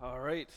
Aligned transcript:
All 0.00 0.20
right, 0.20 0.48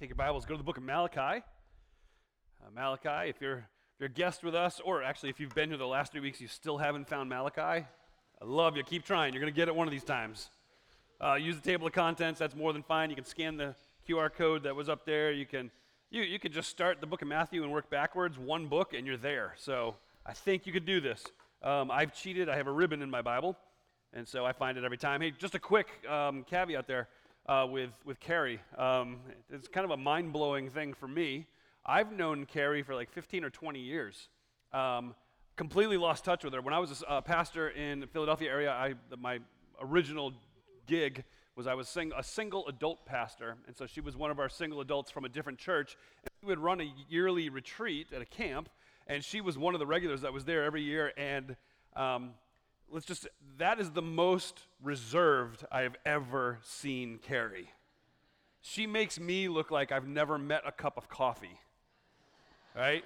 take 0.00 0.08
your 0.08 0.16
Bibles, 0.16 0.46
go 0.46 0.54
to 0.54 0.58
the 0.58 0.64
book 0.64 0.78
of 0.78 0.82
Malachi. 0.82 1.20
Uh, 1.20 2.70
Malachi, 2.74 3.28
if 3.28 3.42
you're, 3.42 3.58
if 3.58 4.00
you're 4.00 4.06
a 4.06 4.10
guest 4.10 4.42
with 4.42 4.54
us, 4.54 4.80
or 4.82 5.02
actually 5.02 5.28
if 5.28 5.38
you've 5.38 5.54
been 5.54 5.68
here 5.68 5.76
the 5.76 5.86
last 5.86 6.12
three 6.12 6.22
weeks, 6.22 6.40
you 6.40 6.48
still 6.48 6.78
haven't 6.78 7.06
found 7.06 7.28
Malachi, 7.28 7.60
I 7.60 7.84
love 8.42 8.74
you. 8.74 8.82
Keep 8.82 9.04
trying. 9.04 9.34
You're 9.34 9.44
to 9.44 9.50
get 9.50 9.68
it 9.68 9.76
one 9.76 9.86
of 9.86 9.92
these 9.92 10.02
times. 10.02 10.48
Uh, 11.22 11.34
use 11.34 11.56
the 11.56 11.60
table 11.60 11.86
of 11.86 11.92
contents. 11.92 12.38
That's 12.38 12.56
more 12.56 12.72
than 12.72 12.82
fine. 12.82 13.10
You 13.10 13.16
can 13.16 13.26
scan 13.26 13.58
the 13.58 13.74
QR 14.08 14.32
code 14.32 14.62
that 14.62 14.74
was 14.74 14.88
up 14.88 15.04
there. 15.04 15.30
You 15.30 15.44
can, 15.44 15.70
you, 16.10 16.22
you 16.22 16.38
can 16.38 16.50
just 16.50 16.70
start 16.70 17.02
the 17.02 17.06
book 17.06 17.20
of 17.20 17.28
Matthew 17.28 17.64
and 17.64 17.72
work 17.72 17.90
backwards, 17.90 18.38
one 18.38 18.66
book, 18.66 18.94
and 18.94 19.06
you're 19.06 19.18
there. 19.18 19.52
So 19.58 19.96
I 20.24 20.32
think 20.32 20.66
you 20.66 20.72
could 20.72 20.86
do 20.86 21.02
this. 21.02 21.22
Um, 21.62 21.90
I've 21.90 22.14
cheated. 22.14 22.48
I 22.48 22.56
have 22.56 22.66
a 22.66 22.72
ribbon 22.72 23.02
in 23.02 23.10
my 23.10 23.20
Bible, 23.20 23.58
and 24.14 24.26
so 24.26 24.46
I 24.46 24.52
find 24.52 24.78
it 24.78 24.84
every 24.84 24.96
time. 24.96 25.20
Hey, 25.20 25.32
just 25.32 25.54
a 25.54 25.58
quick 25.58 25.86
um, 26.08 26.44
caveat 26.44 26.86
there 26.86 27.08
uh, 27.48 27.66
with, 27.70 27.90
with 28.04 28.20
Carrie. 28.20 28.60
Um, 28.76 29.18
it's 29.50 29.68
kind 29.68 29.84
of 29.84 29.90
a 29.90 29.96
mind 29.96 30.32
blowing 30.32 30.70
thing 30.70 30.94
for 30.94 31.08
me. 31.08 31.46
I've 31.84 32.12
known 32.12 32.46
Carrie 32.46 32.82
for 32.82 32.94
like 32.94 33.10
15 33.10 33.44
or 33.44 33.50
20 33.50 33.78
years. 33.78 34.28
Um, 34.72 35.14
completely 35.56 35.96
lost 35.96 36.24
touch 36.24 36.44
with 36.44 36.52
her. 36.52 36.60
When 36.60 36.74
I 36.74 36.78
was 36.78 37.02
a 37.02 37.10
uh, 37.10 37.20
pastor 37.20 37.68
in 37.68 38.00
the 38.00 38.06
Philadelphia 38.06 38.50
area, 38.50 38.70
I, 38.72 38.94
my 39.18 39.38
original 39.80 40.32
gig 40.86 41.24
was 41.54 41.66
I 41.66 41.74
was 41.74 41.88
sing, 41.88 42.12
a 42.16 42.22
single 42.22 42.66
adult 42.68 43.06
pastor, 43.06 43.56
and 43.66 43.74
so 43.74 43.86
she 43.86 44.00
was 44.02 44.16
one 44.16 44.30
of 44.30 44.38
our 44.38 44.48
single 44.48 44.82
adults 44.82 45.10
from 45.10 45.24
a 45.24 45.28
different 45.28 45.58
church. 45.58 45.96
And 46.22 46.30
we 46.42 46.48
would 46.48 46.58
run 46.58 46.80
a 46.80 46.92
yearly 47.08 47.48
retreat 47.48 48.08
at 48.14 48.20
a 48.20 48.26
camp, 48.26 48.68
and 49.06 49.24
she 49.24 49.40
was 49.40 49.56
one 49.56 49.74
of 49.74 49.78
the 49.78 49.86
regulars 49.86 50.20
that 50.20 50.32
was 50.32 50.44
there 50.44 50.64
every 50.64 50.82
year. 50.82 51.12
And 51.16 51.56
um, 51.94 52.32
let's 52.90 53.06
just, 53.06 53.28
that 53.58 53.80
is 53.80 53.90
the 53.90 54.02
most 54.02 54.60
reserved 54.82 55.64
I 55.70 55.82
have 55.82 55.96
ever 56.04 56.58
seen 56.62 57.18
Carrie. 57.18 57.70
She 58.60 58.86
makes 58.86 59.20
me 59.20 59.48
look 59.48 59.70
like 59.70 59.92
I've 59.92 60.08
never 60.08 60.38
met 60.38 60.62
a 60.66 60.72
cup 60.72 60.96
of 60.96 61.08
coffee, 61.08 61.58
right? 62.74 63.04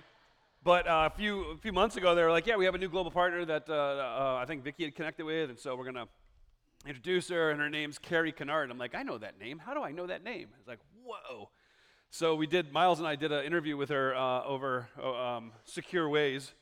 But 0.62 0.86
uh, 0.86 1.08
a, 1.12 1.16
few, 1.16 1.42
a 1.50 1.56
few 1.56 1.72
months 1.72 1.96
ago, 1.96 2.14
they 2.14 2.22
were 2.22 2.30
like, 2.30 2.46
yeah, 2.46 2.56
we 2.56 2.64
have 2.64 2.74
a 2.74 2.78
new 2.78 2.88
global 2.88 3.10
partner 3.10 3.44
that 3.46 3.68
uh, 3.68 3.72
uh, 3.72 4.38
I 4.40 4.44
think 4.46 4.62
Vicki 4.62 4.84
had 4.84 4.94
connected 4.94 5.24
with, 5.24 5.50
and 5.50 5.58
so 5.58 5.74
we're 5.74 5.90
to 5.92 6.08
introduce 6.86 7.28
her, 7.28 7.50
and 7.50 7.60
her 7.60 7.70
name's 7.70 7.98
Carrie 7.98 8.32
Kennard. 8.32 8.70
I'm 8.70 8.78
like, 8.78 8.94
I 8.94 9.02
know 9.02 9.18
that 9.18 9.38
name. 9.38 9.58
How 9.58 9.74
do 9.74 9.82
I 9.82 9.92
know 9.92 10.06
that 10.06 10.24
name? 10.24 10.48
It's 10.58 10.68
like, 10.68 10.80
whoa. 11.04 11.50
So 12.10 12.34
we 12.34 12.46
did, 12.46 12.72
Miles 12.72 12.98
and 12.98 13.06
I 13.06 13.16
did 13.16 13.32
an 13.32 13.44
interview 13.44 13.76
with 13.76 13.90
her 13.90 14.14
uh, 14.14 14.44
over 14.44 14.88
uh, 15.02 15.12
um, 15.12 15.52
Secure 15.64 16.08
Ways, 16.08 16.52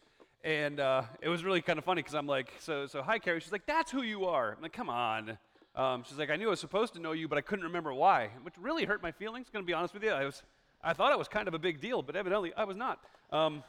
and 0.44 0.80
uh, 0.80 1.02
it 1.20 1.28
was 1.28 1.44
really 1.44 1.60
kind 1.60 1.78
of 1.78 1.84
funny 1.84 2.00
because 2.00 2.14
I'm 2.14 2.26
like, 2.26 2.52
so, 2.60 2.86
so 2.86 3.02
hi, 3.02 3.18
Carrie. 3.18 3.40
She's 3.40 3.52
like, 3.52 3.66
that's 3.66 3.90
who 3.90 4.02
you 4.02 4.26
are. 4.26 4.54
I'm 4.56 4.62
like, 4.62 4.72
come 4.72 4.88
on. 4.88 5.38
Um, 5.74 6.04
she's 6.06 6.18
like, 6.18 6.30
I 6.30 6.36
knew 6.36 6.46
I 6.46 6.50
was 6.50 6.60
supposed 6.60 6.94
to 6.94 7.00
know 7.00 7.12
you, 7.12 7.28
but 7.28 7.38
I 7.38 7.40
couldn't 7.40 7.64
remember 7.64 7.92
why, 7.92 8.30
which 8.42 8.54
really 8.58 8.84
hurt 8.84 9.02
my 9.02 9.12
feelings. 9.12 9.48
Going 9.52 9.64
to 9.64 9.66
be 9.66 9.74
honest 9.74 9.94
with 9.94 10.02
you, 10.02 10.10
I 10.10 10.24
was, 10.24 10.42
I 10.82 10.92
thought 10.92 11.12
it 11.12 11.18
was 11.18 11.28
kind 11.28 11.48
of 11.48 11.54
a 11.54 11.58
big 11.58 11.80
deal, 11.80 12.02
but 12.02 12.16
evidently 12.16 12.52
I 12.56 12.64
was 12.64 12.76
not. 12.76 13.00
Um, 13.30 13.62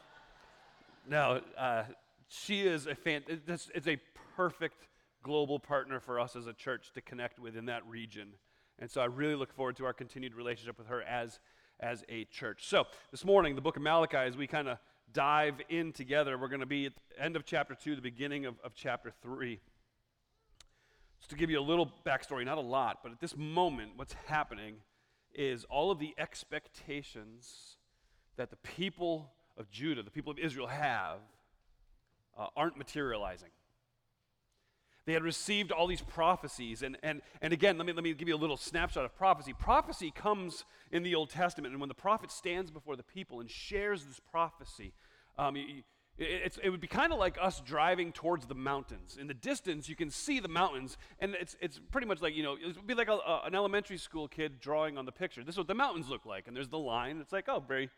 uh, 1.11 1.83
she 2.27 2.61
is 2.61 2.87
a 2.87 2.95
fan. 2.95 3.23
It's, 3.27 3.69
it's 3.73 3.87
a 3.87 3.97
perfect 4.35 4.87
global 5.23 5.59
partner 5.59 5.99
for 5.99 6.19
us 6.19 6.35
as 6.35 6.47
a 6.47 6.53
church 6.53 6.91
to 6.93 7.01
connect 7.01 7.39
with 7.39 7.57
in 7.57 7.65
that 7.65 7.85
region, 7.85 8.29
and 8.77 8.89
so 8.89 9.01
I 9.01 9.05
really 9.05 9.35
look 9.35 9.51
forward 9.53 9.75
to 9.77 9.85
our 9.85 9.93
continued 9.93 10.35
relationship 10.35 10.77
with 10.77 10.87
her 10.87 11.01
as 11.01 11.39
as 11.79 12.03
a 12.09 12.25
church. 12.25 12.67
So 12.67 12.85
this 13.11 13.25
morning, 13.25 13.55
the 13.55 13.61
book 13.61 13.75
of 13.75 13.81
Malachi, 13.81 14.17
as 14.17 14.37
we 14.37 14.47
kind 14.47 14.67
of 14.67 14.77
dive 15.13 15.55
in 15.69 15.91
together. 15.91 16.37
We're 16.37 16.47
going 16.47 16.59
to 16.59 16.65
be 16.65 16.87
at 16.87 16.93
the 16.95 17.23
end 17.23 17.35
of 17.35 17.45
chapter 17.45 17.75
2, 17.75 17.95
the 17.95 18.01
beginning 18.01 18.45
of, 18.45 18.55
of 18.63 18.73
chapter 18.75 19.11
3. 19.21 19.59
Just 21.19 21.29
to 21.31 21.35
give 21.35 21.49
you 21.49 21.59
a 21.59 21.61
little 21.61 21.91
backstory, 22.05 22.45
not 22.45 22.57
a 22.57 22.61
lot, 22.61 22.99
but 23.03 23.11
at 23.11 23.19
this 23.19 23.35
moment, 23.35 23.91
what's 23.95 24.15
happening 24.27 24.75
is 25.33 25.65
all 25.65 25.91
of 25.91 25.99
the 25.99 26.13
expectations 26.17 27.77
that 28.37 28.49
the 28.49 28.55
people 28.57 29.31
of 29.57 29.69
Judah, 29.69 30.01
the 30.01 30.11
people 30.11 30.31
of 30.31 30.39
Israel 30.39 30.67
have, 30.67 31.19
uh, 32.37 32.47
aren't 32.55 32.77
materializing. 32.77 33.49
They 35.05 35.13
had 35.13 35.23
received 35.23 35.71
all 35.71 35.87
these 35.87 36.01
prophecies. 36.01 36.83
And, 36.83 36.95
and, 37.01 37.21
and 37.41 37.51
again, 37.51 37.77
let 37.77 37.87
me, 37.87 37.93
let 37.93 38.03
me 38.03 38.13
give 38.13 38.27
you 38.27 38.35
a 38.35 38.37
little 38.37 38.57
snapshot 38.57 39.05
of 39.05 39.15
prophecy. 39.15 39.53
Prophecy 39.53 40.11
comes 40.11 40.65
in 40.91 41.01
the 41.01 41.15
Old 41.15 41.31
Testament, 41.31 41.71
and 41.71 41.81
when 41.81 41.87
the 41.87 41.95
prophet 41.95 42.31
stands 42.31 42.69
before 42.69 42.95
the 42.95 43.03
people 43.03 43.39
and 43.39 43.49
shares 43.49 44.05
this 44.05 44.19
prophecy, 44.19 44.93
um, 45.39 45.55
it, 46.17 46.57
it 46.61 46.69
would 46.69 46.81
be 46.81 46.87
kind 46.87 47.13
of 47.13 47.19
like 47.19 47.37
us 47.41 47.61
driving 47.65 48.11
towards 48.11 48.45
the 48.45 48.55
mountains. 48.55 49.17
In 49.19 49.27
the 49.27 49.33
distance, 49.33 49.87
you 49.87 49.95
can 49.95 50.09
see 50.09 50.39
the 50.39 50.49
mountains, 50.49 50.97
and 51.19 51.33
it's, 51.39 51.55
it's 51.61 51.79
pretty 51.91 52.07
much 52.07 52.21
like, 52.21 52.35
you 52.35 52.43
know, 52.43 52.55
it 52.55 52.75
would 52.75 52.85
be 52.85 52.93
like 52.93 53.07
a, 53.07 53.13
a, 53.13 53.43
an 53.45 53.55
elementary 53.55 53.97
school 53.97 54.27
kid 54.27 54.59
drawing 54.59 54.97
on 54.97 55.05
the 55.05 55.11
picture. 55.13 55.43
This 55.43 55.55
is 55.55 55.59
what 55.59 55.67
the 55.67 55.75
mountains 55.75 56.09
look 56.09 56.25
like, 56.25 56.47
and 56.47 56.55
there's 56.55 56.67
the 56.67 56.77
line. 56.77 57.19
It's 57.21 57.31
like, 57.31 57.45
oh, 57.47 57.63
very, 57.65 57.89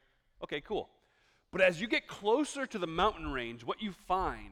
okay, 0.44 0.62
cool. 0.62 0.90
But 1.52 1.62
as 1.62 1.82
you 1.82 1.88
get 1.88 2.08
closer 2.08 2.66
to 2.68 2.78
the 2.78 2.88
mountain 2.88 3.32
range, 3.32 3.66
what 3.66 3.82
you 3.82 3.92
find 3.92 4.52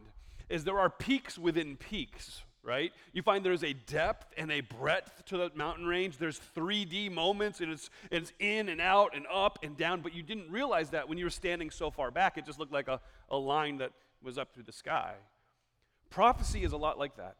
is 0.50 0.64
there 0.64 0.80
are 0.80 0.90
peaks 0.90 1.38
within 1.38 1.78
peaks, 1.78 2.42
right? 2.64 2.92
You 3.14 3.22
find 3.22 3.46
there's 3.46 3.64
a 3.64 3.74
depth 3.74 4.34
and 4.38 4.52
a 4.52 4.62
breadth 4.62 5.26
to 5.26 5.38
the 5.38 5.52
mountain 5.56 5.86
range. 5.86 6.18
There's 6.18 6.40
3D 6.56 7.12
moments, 7.12 7.62
and 7.62 7.72
it's, 7.72 7.90
it's 8.12 8.34
in 8.40 8.70
and 8.70 8.82
out 8.82 9.16
and 9.16 9.26
up 9.32 9.60
and 9.64 9.78
down, 9.78 10.02
but 10.02 10.14
you 10.14 10.24
didn't 10.24 10.52
realize 10.52 10.90
that 10.92 11.08
when 11.08 11.18
you 11.18 11.26
were 11.26 11.32
standing 11.32 11.70
so 11.70 11.90
far 11.90 12.12
back. 12.12 12.38
It 12.38 12.46
just 12.46 12.60
looked 12.60 12.74
like 12.74 12.88
a, 12.88 13.00
a 13.30 13.38
line 13.38 13.78
that 13.78 13.92
was 14.22 14.38
up 14.38 14.54
through 14.54 14.64
the 14.64 14.72
sky. 14.72 15.14
Prophecy 16.10 16.64
is 16.64 16.72
a 16.72 16.78
lot 16.78 16.98
like 17.00 17.16
that. 17.18 17.36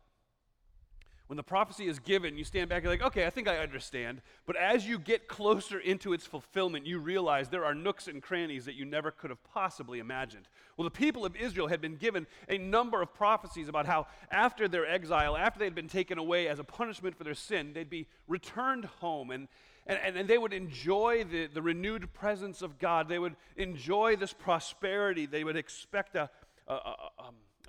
When 1.30 1.38
the 1.38 1.44
prophecy 1.44 1.88
is 1.88 2.00
given, 2.00 2.40
you 2.40 2.44
stand 2.44 2.70
back 2.70 2.78
and 2.78 2.86
you're 2.86 2.94
like, 2.94 3.04
okay, 3.04 3.28
I 3.28 3.30
think 3.30 3.48
I 3.48 3.60
understand. 3.60 4.24
But 4.48 4.56
as 4.56 4.88
you 4.88 4.98
get 4.98 5.28
closer 5.28 5.78
into 5.78 6.12
its 6.12 6.26
fulfillment, 6.26 6.88
you 6.88 6.98
realize 6.98 7.50
there 7.50 7.66
are 7.66 7.76
nooks 7.76 8.08
and 8.08 8.20
crannies 8.20 8.66
that 8.66 8.74
you 8.74 8.84
never 8.84 9.12
could 9.12 9.30
have 9.30 9.44
possibly 9.44 10.00
imagined. 10.00 10.48
Well, 10.76 10.86
the 10.86 10.90
people 10.90 11.28
of 11.28 11.36
Israel 11.36 11.68
had 11.68 11.82
been 11.82 11.98
given 11.98 12.26
a 12.48 12.58
number 12.58 13.00
of 13.04 13.14
prophecies 13.14 13.70
about 13.70 13.86
how 13.86 14.08
after 14.32 14.68
their 14.68 14.88
exile, 14.88 15.38
after 15.38 15.60
they 15.60 15.66
had 15.66 15.76
been 15.76 15.88
taken 15.88 16.18
away 16.18 16.48
as 16.48 16.58
a 16.58 16.64
punishment 16.64 17.16
for 17.16 17.24
their 17.24 17.36
sin, 17.36 17.74
they'd 17.74 17.92
be 17.92 18.08
returned 18.28 18.86
home 18.86 19.30
and 19.30 19.48
and, 19.86 20.18
and, 20.18 20.28
they 20.28 20.38
would 20.38 20.54
enjoy 20.54 21.24
the, 21.24 21.48
the 21.48 21.64
renewed 21.64 22.14
presence 22.14 22.62
of 22.62 22.78
God. 22.78 23.10
They 23.10 23.18
would 23.18 23.36
enjoy 23.58 24.18
this 24.18 24.34
prosperity. 24.34 25.26
They 25.26 25.44
would 25.44 25.58
expect 25.58 26.16
a, 26.16 26.30
a, 26.68 26.74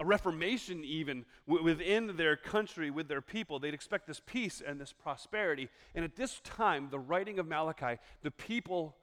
a, 0.00 0.04
reformation 0.04 0.82
even 0.84 1.24
w- 1.46 1.64
within 1.64 2.16
their 2.16 2.36
country, 2.36 2.90
with 2.90 3.08
their 3.08 3.20
people. 3.20 3.58
They'd 3.58 3.74
expect 3.74 4.06
this 4.06 4.20
peace 4.24 4.62
and 4.66 4.80
this 4.80 4.92
prosperity. 4.92 5.68
And 5.94 6.04
at 6.04 6.16
this 6.16 6.40
time, 6.40 6.88
the 6.90 6.98
writing 6.98 7.38
of 7.38 7.46
Malachi, 7.46 8.00
the 8.22 8.30
people 8.30 8.96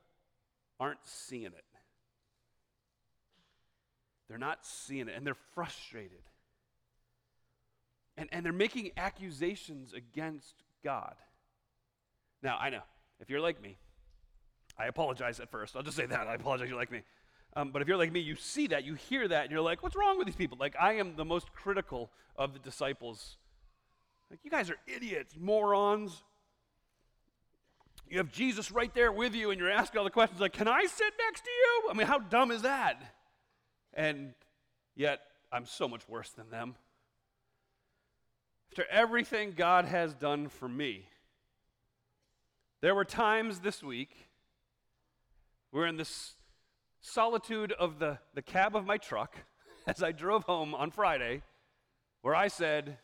aren't 0.80 1.06
seeing 1.06 1.46
it. 1.46 1.66
They're 4.28 4.38
not 4.38 4.66
seeing 4.66 5.08
it, 5.08 5.14
and 5.16 5.26
they're 5.26 5.38
frustrated. 5.54 6.24
And, 8.18 8.28
and 8.32 8.46
they're 8.46 8.52
making 8.52 8.92
accusations 8.98 9.94
against 9.94 10.56
God. 10.84 11.16
Now, 12.44 12.58
I 12.60 12.70
know, 12.70 12.82
if 13.20 13.30
you're 13.30 13.40
like 13.40 13.62
me, 13.62 13.78
I 14.78 14.88
apologize 14.88 15.40
at 15.40 15.50
first. 15.50 15.76
I'll 15.76 15.84
just 15.84 15.98
say 15.98 16.06
that. 16.06 16.28
I 16.28 16.36
apologize, 16.36 16.70
you're 16.70 16.78
like 16.78 16.92
me. 16.92 17.02
Um, 17.58 17.72
but 17.72 17.82
if 17.82 17.88
you're 17.88 17.98
like 17.98 18.12
me, 18.12 18.20
you 18.20 18.36
see 18.36 18.68
that, 18.68 18.84
you 18.84 18.94
hear 18.94 19.28
that, 19.28 19.46
and 19.46 19.52
you're 19.52 19.62
like, 19.62 19.82
what's 19.82 19.96
wrong 19.96 20.20
with 20.20 20.28
these 20.28 20.36
people? 20.36 20.60
Like, 20.60 20.76
I 20.80 20.94
am 20.94 21.16
the 21.16 21.26
most 21.26 21.52
critical 21.54 22.12
of 22.36 22.54
the 22.54 22.60
disciples. 22.60 23.38
Like, 24.30 24.40
you 24.44 24.52
guys 24.52 24.70
are 24.70 24.78
idiots, 24.86 25.34
morons. 25.40 26.22
You 28.08 28.20
have 28.20 28.32
Jesus 28.32 28.72
right 28.72 28.94
there 28.94 29.12
with 29.12 29.34
you, 29.34 29.50
and 29.50 29.60
you're 29.60 29.72
asking 29.72 29.98
all 29.98 30.04
the 30.04 30.12
questions 30.12 30.40
like, 30.40 30.54
can 30.54 30.68
I 30.68 30.86
sit 30.86 31.14
next 31.18 31.46
to 31.46 31.50
you? 31.50 31.90
I 31.90 31.94
mean, 31.96 32.06
how 32.06 32.20
dumb 32.20 32.52
is 32.52 32.62
that? 32.62 33.02
And 33.96 34.36
yet, 34.96 35.22
I'm 35.52 35.66
so 35.66 35.88
much 35.88 36.08
worse 36.08 36.30
than 36.30 36.52
them. 36.52 36.76
After 38.72 38.86
everything 38.92 39.54
God 39.58 39.86
has 39.86 40.14
done 40.14 40.50
for 40.50 40.70
me, 40.70 41.10
there 42.82 42.94
were 42.94 43.04
times 43.04 43.62
this 43.62 43.82
week 43.82 44.12
we're 45.72 45.88
in 45.88 45.98
this 45.98 46.37
solitude 47.08 47.72
of 47.72 48.00
the, 48.00 48.20
the 48.34 48.42
cab 48.42 48.76
of 48.76 48.86
my 48.86 48.98
truck 48.98 49.36
as 49.88 50.04
I 50.04 50.12
drove 50.12 50.44
home 50.44 50.76
on 50.76 50.92
Friday, 50.92 51.42
where 52.22 52.36
I 52.36 52.48
said, 52.48 52.98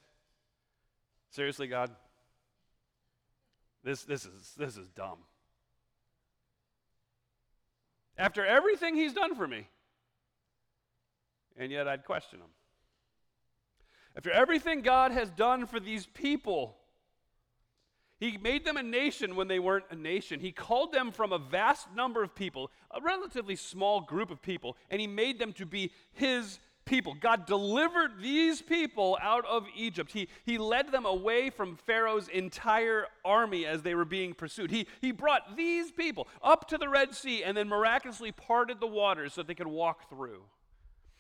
Seriously, 1.30 1.66
God, 1.66 1.90
this, 3.84 4.04
this, 4.04 4.24
is, 4.26 4.54
this 4.56 4.78
is 4.78 4.88
dumb. 4.90 5.18
After 8.18 8.46
everything 8.46 8.96
He's 8.96 9.14
done 9.14 9.34
for 9.36 9.48
me, 9.48 9.68
and 11.58 11.72
yet 11.72 11.88
I'd 11.88 12.06
question 12.06 12.40
Him. 12.40 12.50
After 14.16 14.30
everything 14.30 14.84
God 14.84 15.12
has 15.12 15.32
done 15.32 15.66
for 15.66 15.80
these 15.80 16.06
people, 16.06 16.78
he 18.24 18.38
made 18.38 18.64
them 18.64 18.78
a 18.78 18.84
nation 18.84 19.36
when 19.36 19.48
they 19.48 19.60
weren't 19.60 19.86
a 19.92 19.96
nation. 19.96 20.40
He 20.40 20.52
called 20.52 20.94
them 20.94 21.12
from 21.12 21.34
a 21.34 21.38
vast 21.38 21.88
number 21.94 22.24
of 22.24 22.34
people, 22.34 22.72
a 22.92 23.02
relatively 23.02 23.56
small 23.56 24.00
group 24.00 24.32
of 24.32 24.42
people, 24.42 24.78
and 24.90 25.02
he 25.02 25.08
made 25.08 25.40
them 25.40 25.52
to 25.54 25.66
be 25.66 25.92
his 26.14 26.60
people. 26.86 27.16
God 27.20 27.46
delivered 27.46 28.12
these 28.22 28.62
people 28.62 29.18
out 29.22 29.46
of 29.46 29.66
Egypt. 29.76 30.12
He, 30.12 30.30
he 30.46 30.58
led 30.58 30.92
them 30.92 31.06
away 31.06 31.50
from 31.50 31.76
Pharaoh's 31.76 32.30
entire 32.30 33.08
army 33.26 33.66
as 33.66 33.82
they 33.82 33.96
were 33.96 34.06
being 34.06 34.34
pursued. 34.34 34.72
He, 34.72 34.88
he 35.02 35.12
brought 35.12 35.58
these 35.58 35.92
people 35.92 36.28
up 36.42 36.68
to 36.70 36.78
the 36.78 36.88
Red 36.90 37.14
Sea 37.14 37.44
and 37.44 37.58
then 37.58 37.68
miraculously 37.68 38.32
parted 38.32 38.80
the 38.80 38.88
waters 38.88 39.34
so 39.34 39.44
they 39.44 39.54
could 39.54 39.68
walk 39.68 40.10
through. 40.10 40.44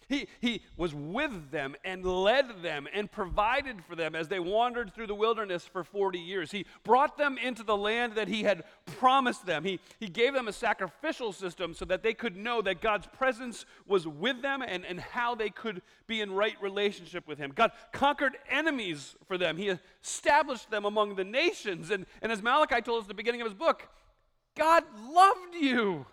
He, 0.07 0.27
he 0.41 0.61
was 0.77 0.93
with 0.93 1.51
them 1.51 1.75
and 1.83 2.05
led 2.05 2.61
them 2.61 2.87
and 2.93 3.11
provided 3.11 3.83
for 3.83 3.95
them 3.95 4.15
as 4.15 4.27
they 4.27 4.39
wandered 4.39 4.93
through 4.93 5.07
the 5.07 5.15
wilderness 5.15 5.65
for 5.65 5.83
40 5.83 6.19
years. 6.19 6.51
He 6.51 6.65
brought 6.83 7.17
them 7.17 7.37
into 7.37 7.63
the 7.63 7.77
land 7.77 8.15
that 8.15 8.27
He 8.27 8.43
had 8.43 8.63
promised 8.85 9.45
them. 9.45 9.63
He, 9.63 9.79
he 9.99 10.07
gave 10.07 10.33
them 10.33 10.47
a 10.47 10.53
sacrificial 10.53 11.33
system 11.33 11.73
so 11.73 11.85
that 11.85 12.03
they 12.03 12.13
could 12.13 12.35
know 12.35 12.61
that 12.61 12.81
God's 12.81 13.07
presence 13.07 13.65
was 13.87 14.07
with 14.07 14.41
them 14.41 14.61
and, 14.61 14.85
and 14.85 14.99
how 14.99 15.35
they 15.35 15.49
could 15.49 15.81
be 16.07 16.21
in 16.21 16.31
right 16.31 16.55
relationship 16.61 17.27
with 17.27 17.37
Him. 17.37 17.51
God 17.53 17.71
conquered 17.91 18.37
enemies 18.49 19.15
for 19.27 19.37
them, 19.37 19.57
He 19.57 19.71
established 20.01 20.69
them 20.69 20.85
among 20.85 21.15
the 21.15 21.23
nations. 21.23 21.89
And, 21.89 22.05
and 22.21 22.31
as 22.31 22.41
Malachi 22.41 22.81
told 22.81 22.99
us 22.99 23.05
at 23.05 23.07
the 23.09 23.13
beginning 23.13 23.41
of 23.41 23.47
his 23.47 23.53
book, 23.53 23.87
God 24.55 24.83
loved 25.09 25.55
you. 25.55 26.05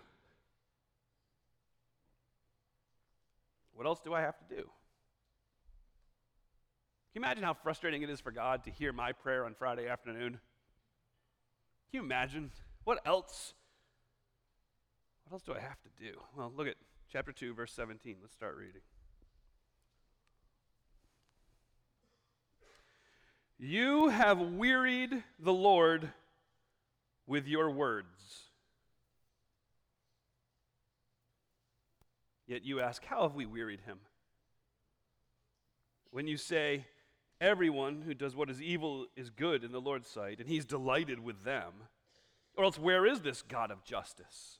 What 3.81 3.87
else 3.87 3.99
do 3.99 4.13
I 4.13 4.21
have 4.21 4.37
to 4.37 4.43
do? 4.47 4.61
Can 4.61 4.65
you 7.15 7.21
imagine 7.21 7.43
how 7.43 7.55
frustrating 7.55 8.03
it 8.03 8.11
is 8.11 8.21
for 8.21 8.29
God 8.29 8.63
to 8.65 8.69
hear 8.69 8.93
my 8.93 9.11
prayer 9.11 9.43
on 9.43 9.55
Friday 9.55 9.87
afternoon? 9.87 10.33
Can 10.33 10.39
you 11.91 12.01
imagine? 12.01 12.51
What 12.83 12.99
else? 13.07 13.55
What 15.23 15.33
else 15.33 15.41
do 15.41 15.55
I 15.55 15.59
have 15.61 15.81
to 15.81 15.89
do? 15.99 16.11
Well, 16.37 16.53
look 16.55 16.67
at 16.67 16.75
chapter 17.11 17.31
2, 17.31 17.55
verse 17.55 17.73
17. 17.73 18.17
Let's 18.21 18.35
start 18.35 18.55
reading. 18.55 18.81
You 23.57 24.09
have 24.09 24.39
wearied 24.39 25.23
the 25.39 25.53
Lord 25.53 26.07
with 27.25 27.47
your 27.47 27.71
words. 27.71 28.50
Yet 32.51 32.65
you 32.65 32.81
ask, 32.81 33.05
How 33.05 33.21
have 33.21 33.33
we 33.33 33.45
wearied 33.45 33.79
him? 33.85 33.99
When 36.11 36.27
you 36.27 36.35
say, 36.35 36.85
Everyone 37.39 38.01
who 38.01 38.13
does 38.13 38.35
what 38.35 38.49
is 38.49 38.61
evil 38.61 39.07
is 39.15 39.29
good 39.29 39.63
in 39.63 39.71
the 39.71 39.79
Lord's 39.79 40.09
sight, 40.09 40.39
and 40.39 40.49
he's 40.49 40.65
delighted 40.65 41.21
with 41.21 41.45
them, 41.45 41.71
or 42.57 42.65
else 42.65 42.77
where 42.77 43.05
is 43.05 43.21
this 43.21 43.41
God 43.41 43.71
of 43.71 43.85
justice? 43.85 44.59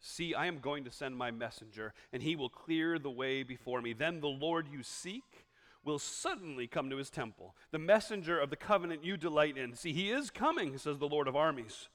See, 0.00 0.34
I 0.34 0.46
am 0.46 0.58
going 0.58 0.82
to 0.84 0.90
send 0.90 1.16
my 1.16 1.30
messenger, 1.30 1.94
and 2.12 2.20
he 2.20 2.34
will 2.34 2.48
clear 2.48 2.98
the 2.98 3.08
way 3.08 3.44
before 3.44 3.80
me. 3.80 3.92
Then 3.92 4.20
the 4.20 4.26
Lord 4.26 4.66
you 4.66 4.82
seek 4.82 5.46
will 5.84 6.00
suddenly 6.00 6.66
come 6.66 6.90
to 6.90 6.96
his 6.96 7.10
temple, 7.10 7.54
the 7.70 7.78
messenger 7.78 8.40
of 8.40 8.50
the 8.50 8.56
covenant 8.56 9.04
you 9.04 9.16
delight 9.16 9.56
in. 9.56 9.76
See, 9.76 9.92
he 9.92 10.10
is 10.10 10.30
coming, 10.30 10.76
says 10.78 10.98
the 10.98 11.06
Lord 11.06 11.28
of 11.28 11.36
armies. 11.36 11.88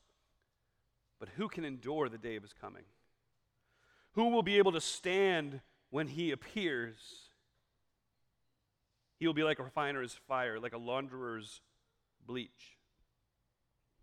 But 1.19 1.29
who 1.35 1.49
can 1.49 1.65
endure 1.65 2.07
the 2.07 2.17
day 2.17 2.37
of 2.37 2.43
his 2.43 2.53
coming? 2.53 2.85
Who 4.15 4.29
will 4.29 4.43
be 4.43 4.57
able 4.57 4.71
to 4.71 4.81
stand 4.81 5.61
when 5.89 6.07
he 6.07 6.31
appears? 6.31 6.97
He 9.19 9.27
will 9.27 9.33
be 9.33 9.43
like 9.43 9.59
a 9.59 9.63
refiner's 9.63 10.13
fire, 10.27 10.59
like 10.59 10.73
a 10.73 10.77
launderer's 10.77 11.61
bleach. 12.25 12.77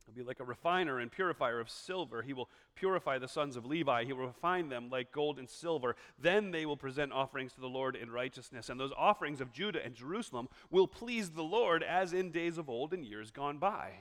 He'll 0.04 0.14
be 0.14 0.22
like 0.22 0.40
a 0.40 0.44
refiner 0.44 0.98
and 0.98 1.10
purifier 1.10 1.60
of 1.60 1.70
silver. 1.70 2.22
He 2.22 2.34
will 2.34 2.50
purify 2.74 3.18
the 3.18 3.28
sons 3.28 3.56
of 3.56 3.64
Levi. 3.64 4.04
He 4.04 4.12
will 4.12 4.26
refine 4.26 4.68
them 4.68 4.90
like 4.90 5.12
gold 5.12 5.38
and 5.38 5.48
silver. 5.48 5.96
Then 6.18 6.50
they 6.50 6.66
will 6.66 6.76
present 6.76 7.12
offerings 7.12 7.54
to 7.54 7.60
the 7.60 7.68
Lord 7.68 7.96
in 7.96 8.10
righteousness. 8.10 8.68
And 8.68 8.78
those 8.78 8.92
offerings 8.96 9.40
of 9.40 9.52
Judah 9.52 9.82
and 9.82 9.94
Jerusalem 9.94 10.48
will 10.70 10.88
please 10.88 11.30
the 11.30 11.42
Lord 11.42 11.82
as 11.82 12.12
in 12.12 12.30
days 12.30 12.58
of 12.58 12.68
old 12.68 12.92
and 12.92 13.04
years 13.04 13.30
gone 13.30 13.58
by. 13.58 13.92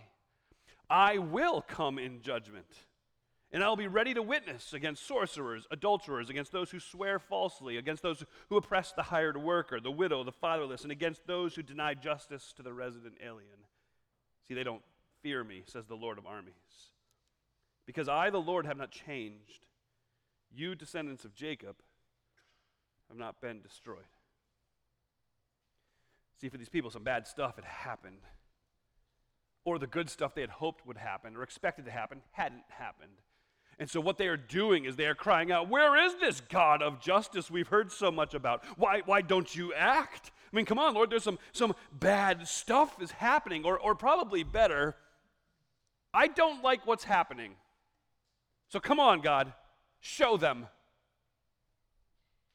I 0.90 1.20
will 1.20 1.62
come 1.62 1.98
in 1.98 2.22
judgment 2.22 2.68
and 3.54 3.64
I 3.64 3.68
will 3.68 3.76
be 3.76 3.88
ready 3.88 4.14
to 4.14 4.22
witness 4.22 4.74
against 4.74 5.06
sorcerers, 5.06 5.68
adulterers, 5.72 6.30
against 6.30 6.54
those 6.54 6.72
who 6.72 6.80
swear 6.80 7.20
falsely, 7.20 7.76
against 7.76 8.02
those 8.02 8.24
who 8.50 8.56
oppress 8.56 8.94
the 8.94 9.04
hired 9.04 9.36
worker, 9.36 9.80
the 9.82 9.92
widow, 9.92 10.24
the 10.24 10.32
fatherless, 10.32 10.84
and 10.84 10.92
against 10.92 11.28
those 11.28 11.56
who 11.56 11.62
deny 11.62 11.94
justice 11.94 12.54
to 12.56 12.64
the 12.64 12.74
resident 12.74 13.16
alien. 13.22 13.66
See, 14.48 14.54
they 14.54 14.64
don't 14.64 14.84
fear 15.22 15.44
me, 15.44 15.64
says 15.66 15.86
the 15.86 15.96
Lord 15.96 16.18
of 16.18 16.26
armies. 16.26 16.54
Because 17.86 18.08
I, 18.08 18.30
the 18.30 18.40
Lord, 18.40 18.66
have 18.66 18.78
not 18.78 18.92
changed. 18.92 19.66
You, 20.54 20.76
descendants 20.76 21.26
of 21.26 21.36
Jacob, 21.36 21.76
have 23.10 23.18
not 23.18 23.42
been 23.42 23.62
destroyed. 23.62 24.06
See, 26.40 26.48
for 26.48 26.58
these 26.58 26.70
people, 26.70 26.90
some 26.90 27.04
bad 27.04 27.28
stuff 27.28 27.58
had 27.58 27.66
happened. 27.66 28.22
Or 29.66 29.78
the 29.78 29.88
good 29.88 30.10
stuff 30.10 30.34
they 30.34 30.42
had 30.42 30.50
hoped 30.50 30.88
would 30.88 30.98
happen 30.98 31.36
or 31.36 31.44
expected 31.44 31.86
to 31.86 31.92
happen 31.92 32.22
hadn't 32.32 32.64
happened. 32.70 33.20
And 33.82 33.90
so, 33.90 34.00
what 34.00 34.20
they 34.20 34.28
are 34.28 34.38
doing 34.38 34.86
is 34.86 34.96
they 34.96 35.08
are 35.08 35.16
crying 35.16 35.52
out, 35.52 35.68
Where 35.68 36.06
is 36.06 36.14
this 36.20 36.40
God 36.40 36.84
of 36.84 37.02
justice 37.02 37.50
we've 37.50 37.68
heard 37.68 37.92
so 37.92 38.12
much 38.12 38.36
about? 38.36 38.64
Why, 38.78 39.02
why 39.08 39.22
don't 39.22 39.56
you 39.56 39.74
act? 39.74 40.30
I 40.54 40.56
mean, 40.56 40.68
come 40.68 40.78
on, 40.78 40.94
Lord, 40.94 41.10
there's 41.10 41.24
some, 41.24 41.40
some 41.52 41.74
bad 41.92 42.48
stuff 42.48 43.02
is 43.02 43.10
happening. 43.10 43.66
Or, 43.66 43.80
or 43.80 43.96
probably 43.96 44.44
better, 44.44 44.96
I 46.14 46.28
don't 46.28 46.64
like 46.64 46.86
what's 46.86 47.06
happening. 47.06 47.54
So, 48.70 48.80
come 48.80 49.00
on, 49.00 49.20
God, 49.22 49.52
show 50.00 50.38
them. 50.38 50.68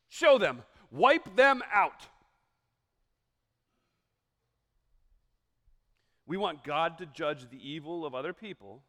Show 0.08 0.38
them. 0.38 0.62
Wipe 0.92 1.34
them 1.34 1.60
out. 1.74 2.06
We 6.24 6.36
want 6.36 6.62
God 6.62 6.98
to 6.98 7.06
judge 7.06 7.50
the 7.50 7.58
evil 7.68 8.06
of 8.06 8.14
other 8.14 8.32
people 8.32 8.84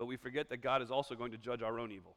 but 0.00 0.06
we 0.06 0.16
forget 0.16 0.48
that 0.48 0.62
God 0.62 0.80
is 0.80 0.90
also 0.90 1.14
going 1.14 1.32
to 1.32 1.36
judge 1.36 1.60
our 1.60 1.78
own 1.78 1.92
evil. 1.92 2.16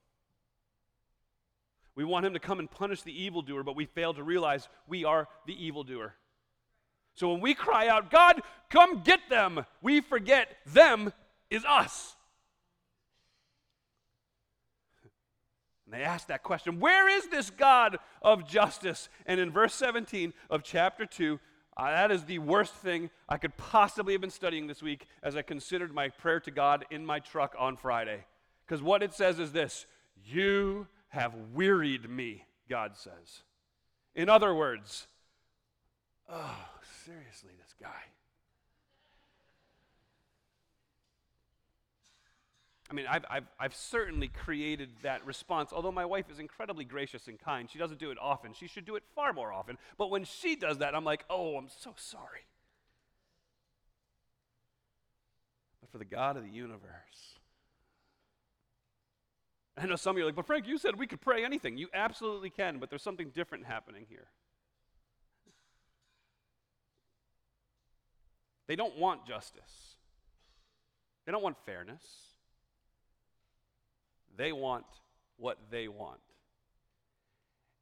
We 1.95 2.06
want 2.06 2.25
him 2.25 2.31
to 2.31 2.39
come 2.39 2.59
and 2.59 2.71
punish 2.71 3.01
the 3.01 3.12
evildoer, 3.24 3.62
but 3.62 3.75
we 3.75 3.88
fail 3.88 4.13
to 4.13 4.24
realize 4.24 4.69
we 4.88 5.03
are 5.03 5.27
the 5.45 5.65
evildoer. 5.65 6.15
So 7.13 7.30
when 7.30 7.41
we 7.41 7.53
cry 7.53 7.89
out, 7.89 8.09
God, 8.09 8.41
come 8.69 9.03
get 9.03 9.19
them, 9.30 9.65
we 9.81 10.00
forget 10.00 10.47
them 10.65 11.12
is 11.50 11.65
us. 11.65 12.15
And 15.86 15.94
they 15.94 16.03
ask 16.03 16.27
that 16.27 16.41
question 16.41 16.79
Where 16.79 17.09
is 17.09 17.27
this 17.27 17.50
God 17.50 17.97
of 18.21 18.47
justice? 18.47 19.09
And 19.25 19.41
in 19.41 19.51
verse 19.51 19.74
17 19.74 20.33
of 20.50 20.63
chapter 20.63 21.06
2, 21.06 21.38
uh, 21.75 21.90
that 21.90 22.12
is 22.12 22.24
the 22.25 22.40
worst 22.40 22.74
thing 22.75 23.10
I 23.28 23.38
could 23.38 23.56
possibly 23.58 24.14
have 24.14 24.22
been 24.22 24.30
studying 24.30 24.68
this 24.68 24.84
week 24.84 25.08
as 25.22 25.36
I 25.36 25.42
considered 25.42 25.94
my 25.94 26.10
prayer 26.10 26.40
to 26.42 26.52
God 26.52 26.86
in 26.92 27.06
my 27.06 27.20
truck 27.20 27.56
on 27.58 27.78
Friday. 27.78 28.25
Because 28.65 28.82
what 28.82 29.03
it 29.03 29.13
says 29.13 29.39
is 29.39 29.51
this 29.51 29.86
You 30.24 30.88
have 31.10 31.34
wearied 31.53 32.10
me, 32.10 32.46
God 32.70 32.96
says. 32.96 33.44
In 34.15 34.30
other 34.30 34.53
words, 34.53 35.08
oh, 36.30 36.56
seriously, 37.06 37.51
this 37.60 37.74
guy. 37.82 38.03
I 42.93 42.95
mean, 42.95 43.07
I've, 43.09 43.25
I've, 43.27 43.47
I've 43.59 43.75
certainly 43.75 44.27
created 44.27 44.89
that 45.01 45.25
response, 45.25 45.73
although 45.73 45.91
my 45.91 46.05
wife 46.05 46.29
is 46.29 46.38
incredibly 46.38 46.85
gracious 46.85 47.27
and 47.27 47.39
kind. 47.39 47.67
She 47.67 47.79
doesn't 47.79 48.00
do 48.00 48.12
it 48.12 48.19
often. 48.21 48.53
She 48.53 48.67
should 48.67 48.85
do 48.85 48.95
it 48.95 49.03
far 49.15 49.33
more 49.33 49.51
often. 49.51 49.79
But 49.97 50.12
when 50.12 50.25
she 50.25 50.55
does 50.55 50.77
that, 50.77 50.93
I'm 50.93 51.03
like, 51.03 51.25
oh, 51.27 51.57
I'm 51.57 51.69
so 51.69 51.95
sorry. 51.95 52.45
But 55.81 55.89
for 55.89 55.97
the 55.97 56.05
God 56.05 56.38
of 56.38 56.43
the 56.43 56.51
universe, 56.51 57.39
I 59.75 59.88
know 59.88 59.95
some 59.95 60.12
of 60.12 60.17
you 60.19 60.25
are 60.25 60.27
like, 60.27 60.35
but 60.35 60.45
Frank, 60.45 60.67
you 60.67 60.77
said 60.77 61.00
we 61.00 61.07
could 61.07 61.19
pray 61.19 61.43
anything. 61.43 61.79
You 61.79 61.88
absolutely 61.95 62.51
can, 62.51 62.77
but 62.77 62.91
there's 62.91 63.01
something 63.01 63.31
different 63.33 63.65
happening 63.65 64.05
here. 64.07 64.27
They 68.67 68.75
don't 68.75 69.00
want 69.00 69.25
justice, 69.25 69.95
they 71.25 71.31
don't 71.31 71.41
want 71.41 71.57
fairness. 71.65 72.33
They 74.38 74.52
want 74.52 74.86
what 75.38 75.58
they 75.72 75.88
want. 75.88 76.20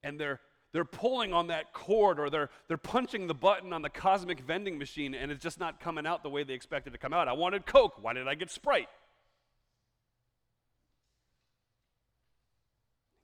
And 0.04 0.20
they're 0.20 0.40
they're 0.74 0.86
pulling 0.86 1.34
on 1.34 1.48
that 1.48 1.74
cord 1.74 2.20
or 2.20 2.30
they're, 2.30 2.50
they're 2.68 2.78
punching 2.78 3.28
the 3.28 3.34
button 3.34 3.74
on 3.74 3.82
the 3.82 3.90
cosmic 3.90 4.40
vending 4.40 4.78
machine 4.78 5.14
and 5.14 5.30
it's 5.32 5.44
just 5.44 5.60
not 5.60 5.82
coming 5.82 6.08
out 6.08 6.24
the 6.24 6.30
way 6.30 6.44
they 6.44 6.54
expected 6.54 6.94
to 6.94 7.00
come 7.00 7.14
out. 7.14 7.28
I 7.28 7.34
wanted 7.34 7.66
Coke. 7.66 8.02
Why 8.02 8.14
did 8.14 8.28
I 8.28 8.36
get 8.36 8.50
Sprite? 8.50 8.88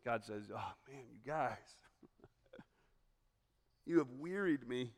God 0.04 0.26
says, 0.26 0.44
Oh 0.54 0.74
man, 0.90 1.04
you 1.12 1.20
guys, 1.26 1.58
you 3.86 4.00
have 4.00 4.12
wearied 4.20 4.68
me. 4.68 4.92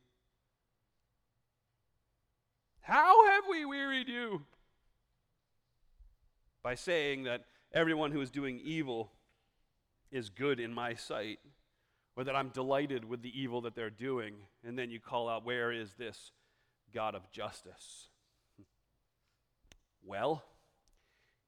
How 2.82 3.28
have 3.28 3.44
we 3.48 3.66
wearied 3.66 4.08
you? 4.08 4.44
By 6.64 6.76
saying 6.76 7.24
that 7.24 7.46
everyone 7.74 8.12
who 8.12 8.22
is 8.22 8.32
doing 8.32 8.60
evil 8.64 9.12
is 10.12 10.30
good 10.30 10.60
in 10.60 10.74
my 10.74 10.96
sight, 10.96 11.40
or 12.16 12.24
that 12.24 12.36
I'm 12.36 12.50
delighted 12.50 13.06
with 13.06 13.22
the 13.22 13.40
evil 13.40 13.62
that 13.62 13.76
they're 13.76 13.90
doing. 13.90 14.36
And 14.64 14.78
then 14.78 14.90
you 14.90 15.00
call 15.00 15.30
out, 15.30 15.46
Where 15.46 15.72
is 15.72 15.94
this 15.94 16.32
God 16.94 17.16
of 17.16 17.30
justice? 17.32 18.10
Well, 20.04 20.44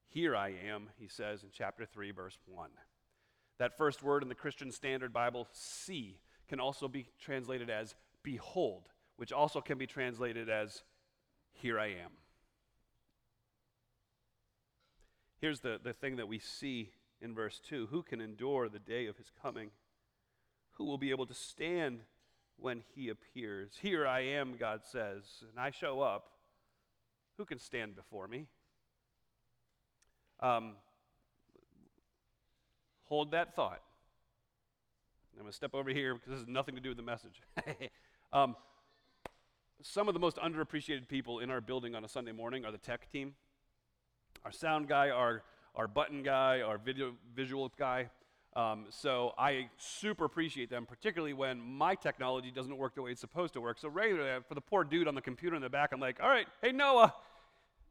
here 0.10 0.36
I 0.36 0.54
am, 0.68 0.90
he 0.98 1.08
says 1.08 1.44
in 1.44 1.50
chapter 1.52 1.86
3, 1.86 2.12
verse 2.12 2.38
1. 2.46 2.70
That 3.60 3.78
first 3.78 4.04
word 4.04 4.24
in 4.24 4.30
the 4.30 4.36
Christian 4.36 4.72
Standard 4.72 5.14
Bible, 5.14 5.48
see, 5.54 6.20
can 6.48 6.60
also 6.60 6.88
be 6.88 7.08
translated 7.20 7.70
as 7.70 7.96
behold, 8.24 8.90
which 9.16 9.32
also 9.32 9.62
can 9.62 9.78
be 9.78 9.88
translated 9.88 10.50
as 10.50 10.84
here 11.54 11.80
I 11.80 11.88
am. 11.88 12.12
Here's 15.42 15.62
the, 15.62 15.80
the 15.84 15.94
thing 15.94 16.18
that 16.18 16.28
we 16.28 16.38
see 16.38 16.92
in 17.20 17.34
verse 17.34 17.60
2 17.68 17.88
Who 17.88 18.04
can 18.04 18.22
endure 18.22 18.70
the 18.70 18.80
day 18.80 19.08
of 19.08 19.18
his 19.18 19.32
coming? 19.42 19.72
Who 20.74 20.86
will 20.86 21.00
be 21.00 21.10
able 21.10 21.26
to 21.26 21.34
stand 21.34 22.02
when 22.58 22.84
he 22.96 23.10
appears? 23.10 23.74
Here 23.82 24.08
I 24.08 24.22
am, 24.22 24.56
God 24.58 24.82
says, 24.84 25.24
and 25.50 25.60
I 25.60 25.72
show 25.72 26.00
up. 26.00 26.30
Who 27.38 27.46
can 27.46 27.58
stand 27.58 27.96
before 27.96 28.28
me? 28.28 28.46
Um, 30.40 30.74
hold 33.06 33.32
that 33.32 33.56
thought. 33.56 33.82
I'm 35.34 35.42
going 35.42 35.52
to 35.52 35.56
step 35.56 35.74
over 35.74 35.90
here 35.90 36.14
because 36.14 36.30
this 36.30 36.40
has 36.40 36.48
nothing 36.48 36.76
to 36.76 36.82
do 36.82 36.90
with 36.90 36.98
the 36.98 37.04
message. 37.04 37.42
um, 38.34 38.56
some 39.82 40.08
of 40.08 40.14
the 40.14 40.20
most 40.20 40.38
underappreciated 40.38 41.08
people 41.08 41.40
in 41.40 41.50
our 41.50 41.62
building 41.62 41.96
on 41.96 42.06
a 42.06 42.08
Sunday 42.08 42.32
morning 42.32 42.64
are 42.64 42.72
the 42.72 42.78
tech 42.78 43.12
team. 43.12 43.34
Our 44.44 44.52
sound 44.52 44.88
guy, 44.88 45.10
our, 45.10 45.44
our 45.76 45.88
button 45.88 46.24
guy, 46.24 46.62
our 46.62 46.78
video 46.78 47.14
visual 47.36 47.72
guy. 47.78 48.10
Um, 48.56 48.86
so 48.90 49.34
I 49.38 49.70
super 49.78 50.26
appreciate 50.26 50.70
them, 50.70 50.86
particularly 50.86 51.34
when 51.34 51.62
my 51.62 51.96
technology 51.96 52.52
doesn't 52.52 52.76
work 52.76 52.96
the 52.96 53.02
way 53.02 53.12
it's 53.12 53.22
supposed 53.22 53.54
to 53.54 53.62
work. 53.62 53.78
So 53.80 53.88
regularly, 53.88 54.42
for 54.48 54.56
the 54.56 54.62
poor 54.62 54.84
dude 54.84 55.08
on 55.08 55.16
the 55.16 55.22
computer 55.22 55.56
in 55.56 55.62
the 55.62 55.70
back, 55.70 55.92
I'm 55.94 56.00
like, 56.00 56.20
all 56.22 56.28
right, 56.28 56.48
hey 56.62 56.72
Noah, 56.72 57.14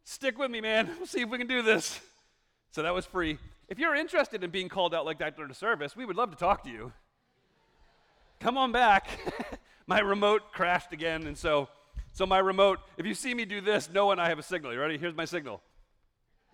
stick 0.04 0.38
with 0.38 0.50
me, 0.50 0.61
man. 0.61 0.90
We'll 0.99 1.07
see 1.07 1.21
if 1.21 1.30
we 1.30 1.38
can 1.38 1.47
do 1.47 1.62
this. 1.62 2.00
So 2.73 2.83
that 2.83 2.92
was 2.92 3.07
free. 3.07 3.38
If 3.69 3.78
you're 3.78 3.95
interested 3.95 4.45
in 4.45 4.50
being 4.50 4.69
called 4.69 4.95
out 4.95 5.07
like 5.07 5.19
that 5.21 5.37
during 5.37 5.50
a 5.50 5.54
service, 5.54 5.97
we 5.97 6.04
would 6.04 6.16
love 6.16 6.30
to 6.30 6.37
talk 6.37 6.64
to 6.64 6.71
you. 6.71 6.92
Come 8.40 8.59
on 8.59 8.73
back. 8.73 9.09
my 9.87 10.00
remote 10.00 10.52
crashed 10.52 10.92
again, 10.92 11.26
and 11.26 11.38
so 11.38 11.69
so 12.12 12.26
my 12.26 12.38
remote, 12.38 12.80
if 12.97 13.07
you 13.07 13.14
see 13.14 13.35
me 13.35 13.45
do 13.45 13.61
this, 13.61 13.88
know 13.88 14.07
when 14.07 14.19
I 14.19 14.28
have 14.28 14.38
a 14.38 14.42
signal. 14.42 14.73
You 14.73 14.80
ready? 14.80 14.99
Here's 14.99 15.14
my 15.14 15.25
signal. 15.25 15.62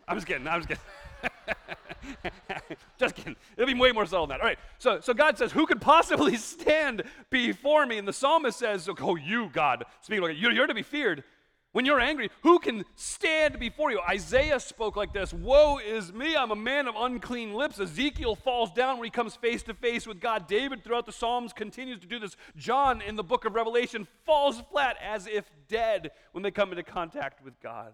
I'm 0.09 0.17
just 0.17 0.27
kidding. 0.27 0.47
I'm 0.47 0.63
just 0.63 0.69
kidding. 0.69 0.83
just 2.99 3.15
kidding. 3.15 3.37
It'll 3.57 3.67
be 3.67 3.75
way 3.75 3.93
more 3.93 4.07
subtle 4.07 4.27
than 4.27 4.39
that. 4.39 4.43
All 4.43 4.47
right. 4.47 4.59
So, 4.79 5.01
so 5.01 5.15
God 5.15 5.37
says, 5.39 5.53
Who 5.53 5.67
could 5.67 5.81
possibly 5.81 6.37
stand 6.37 7.03
before 7.31 7.87
me? 7.87 7.99
And 7.99 8.07
the 8.07 8.13
psalmist 8.13 8.59
says, 8.59 8.89
Oh, 9.01 9.17
you, 9.17 9.51
God, 9.53 9.85
speaking 10.01 10.25
of 10.25 10.37
you're, 10.37 10.53
you're 10.53 10.67
to 10.67 10.75
be 10.75 10.83
feared. 10.83 11.25
When 11.73 11.85
you're 11.85 12.01
angry, 12.01 12.31
who 12.43 12.59
can 12.59 12.87
stand 12.95 13.59
before 13.59 13.91
you? 13.91 14.01
Isaiah 14.09 14.59
spoke 14.59 14.97
like 14.97 15.13
this 15.13 15.35
Woe 15.35 15.77
is 15.77 16.11
me, 16.11 16.35
I'm 16.35 16.51
a 16.51 16.57
man 16.57 16.89
of 16.89 16.95
unclean 16.97 17.53
lips. 17.53 17.79
Ezekiel 17.79 18.35
falls 18.35 18.73
down 18.73 18.97
when 18.97 19.05
he 19.05 19.11
comes 19.11 19.37
face 19.37 19.63
to 19.65 19.75
face 19.75 20.07
with 20.07 20.19
God. 20.19 20.49
David, 20.49 20.83
throughout 20.83 21.05
the 21.05 21.13
Psalms, 21.13 21.53
continues 21.53 22.01
to 22.01 22.07
do 22.07 22.19
this. 22.19 22.35
John, 22.57 23.03
in 23.03 23.15
the 23.15 23.23
book 23.23 23.45
of 23.45 23.55
Revelation, 23.55 24.07
falls 24.25 24.63
flat 24.73 24.97
as 25.05 25.27
if 25.27 25.51
dead 25.69 26.13
when 26.33 26.43
they 26.43 26.51
come 26.51 26.71
into 26.71 26.83
contact 26.83 27.45
with 27.45 27.61
God. 27.61 27.93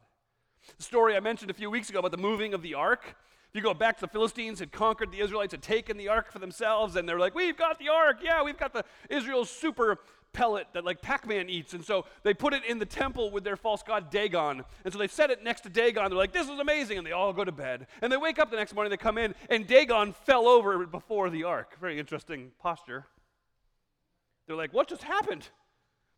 The 0.76 0.82
story 0.82 1.16
I 1.16 1.20
mentioned 1.20 1.50
a 1.50 1.54
few 1.54 1.70
weeks 1.70 1.90
ago 1.90 1.98
about 1.98 2.10
the 2.10 2.18
moving 2.18 2.54
of 2.54 2.62
the 2.62 2.74
ark. 2.74 3.16
If 3.52 3.56
you 3.56 3.62
go 3.62 3.74
back 3.74 3.96
to 3.96 4.00
the 4.02 4.08
Philistines 4.08 4.60
had 4.60 4.72
conquered 4.72 5.12
the 5.12 5.20
Israelites, 5.20 5.52
had 5.52 5.62
taken 5.62 5.98
the 5.98 6.08
ark 6.08 6.32
for 6.32 6.38
themselves, 6.38 6.96
and 6.96 7.06
they're 7.08 7.18
like, 7.18 7.34
We've 7.34 7.56
got 7.56 7.78
the 7.78 7.90
ark. 7.90 8.18
Yeah, 8.22 8.42
we've 8.42 8.58
got 8.58 8.72
the 8.72 8.84
Israel's 9.10 9.50
super 9.50 9.98
pellet 10.32 10.66
that 10.72 10.84
like 10.84 11.02
Pac-Man 11.02 11.48
eats. 11.48 11.74
And 11.74 11.84
so 11.84 12.06
they 12.22 12.34
put 12.34 12.54
it 12.54 12.64
in 12.64 12.78
the 12.78 12.86
temple 12.86 13.30
with 13.30 13.44
their 13.44 13.56
false 13.56 13.82
god 13.82 14.10
Dagon. 14.10 14.64
And 14.84 14.92
so 14.92 14.98
they 14.98 15.08
set 15.08 15.30
it 15.30 15.44
next 15.44 15.62
to 15.62 15.68
Dagon. 15.68 16.08
They're 16.08 16.18
like, 16.18 16.32
this 16.32 16.48
is 16.48 16.58
amazing. 16.58 16.98
And 16.98 17.06
they 17.06 17.12
all 17.12 17.32
go 17.32 17.44
to 17.44 17.52
bed. 17.52 17.86
And 18.00 18.10
they 18.10 18.16
wake 18.16 18.38
up 18.38 18.50
the 18.50 18.56
next 18.56 18.74
morning, 18.74 18.90
they 18.90 18.96
come 18.96 19.18
in, 19.18 19.34
and 19.50 19.66
Dagon 19.66 20.12
fell 20.12 20.48
over 20.48 20.86
before 20.86 21.30
the 21.30 21.44
ark. 21.44 21.76
Very 21.80 21.98
interesting 21.98 22.52
posture. 22.58 23.06
They're 24.46 24.56
like, 24.56 24.72
what 24.72 24.88
just 24.88 25.02
happened? 25.02 25.48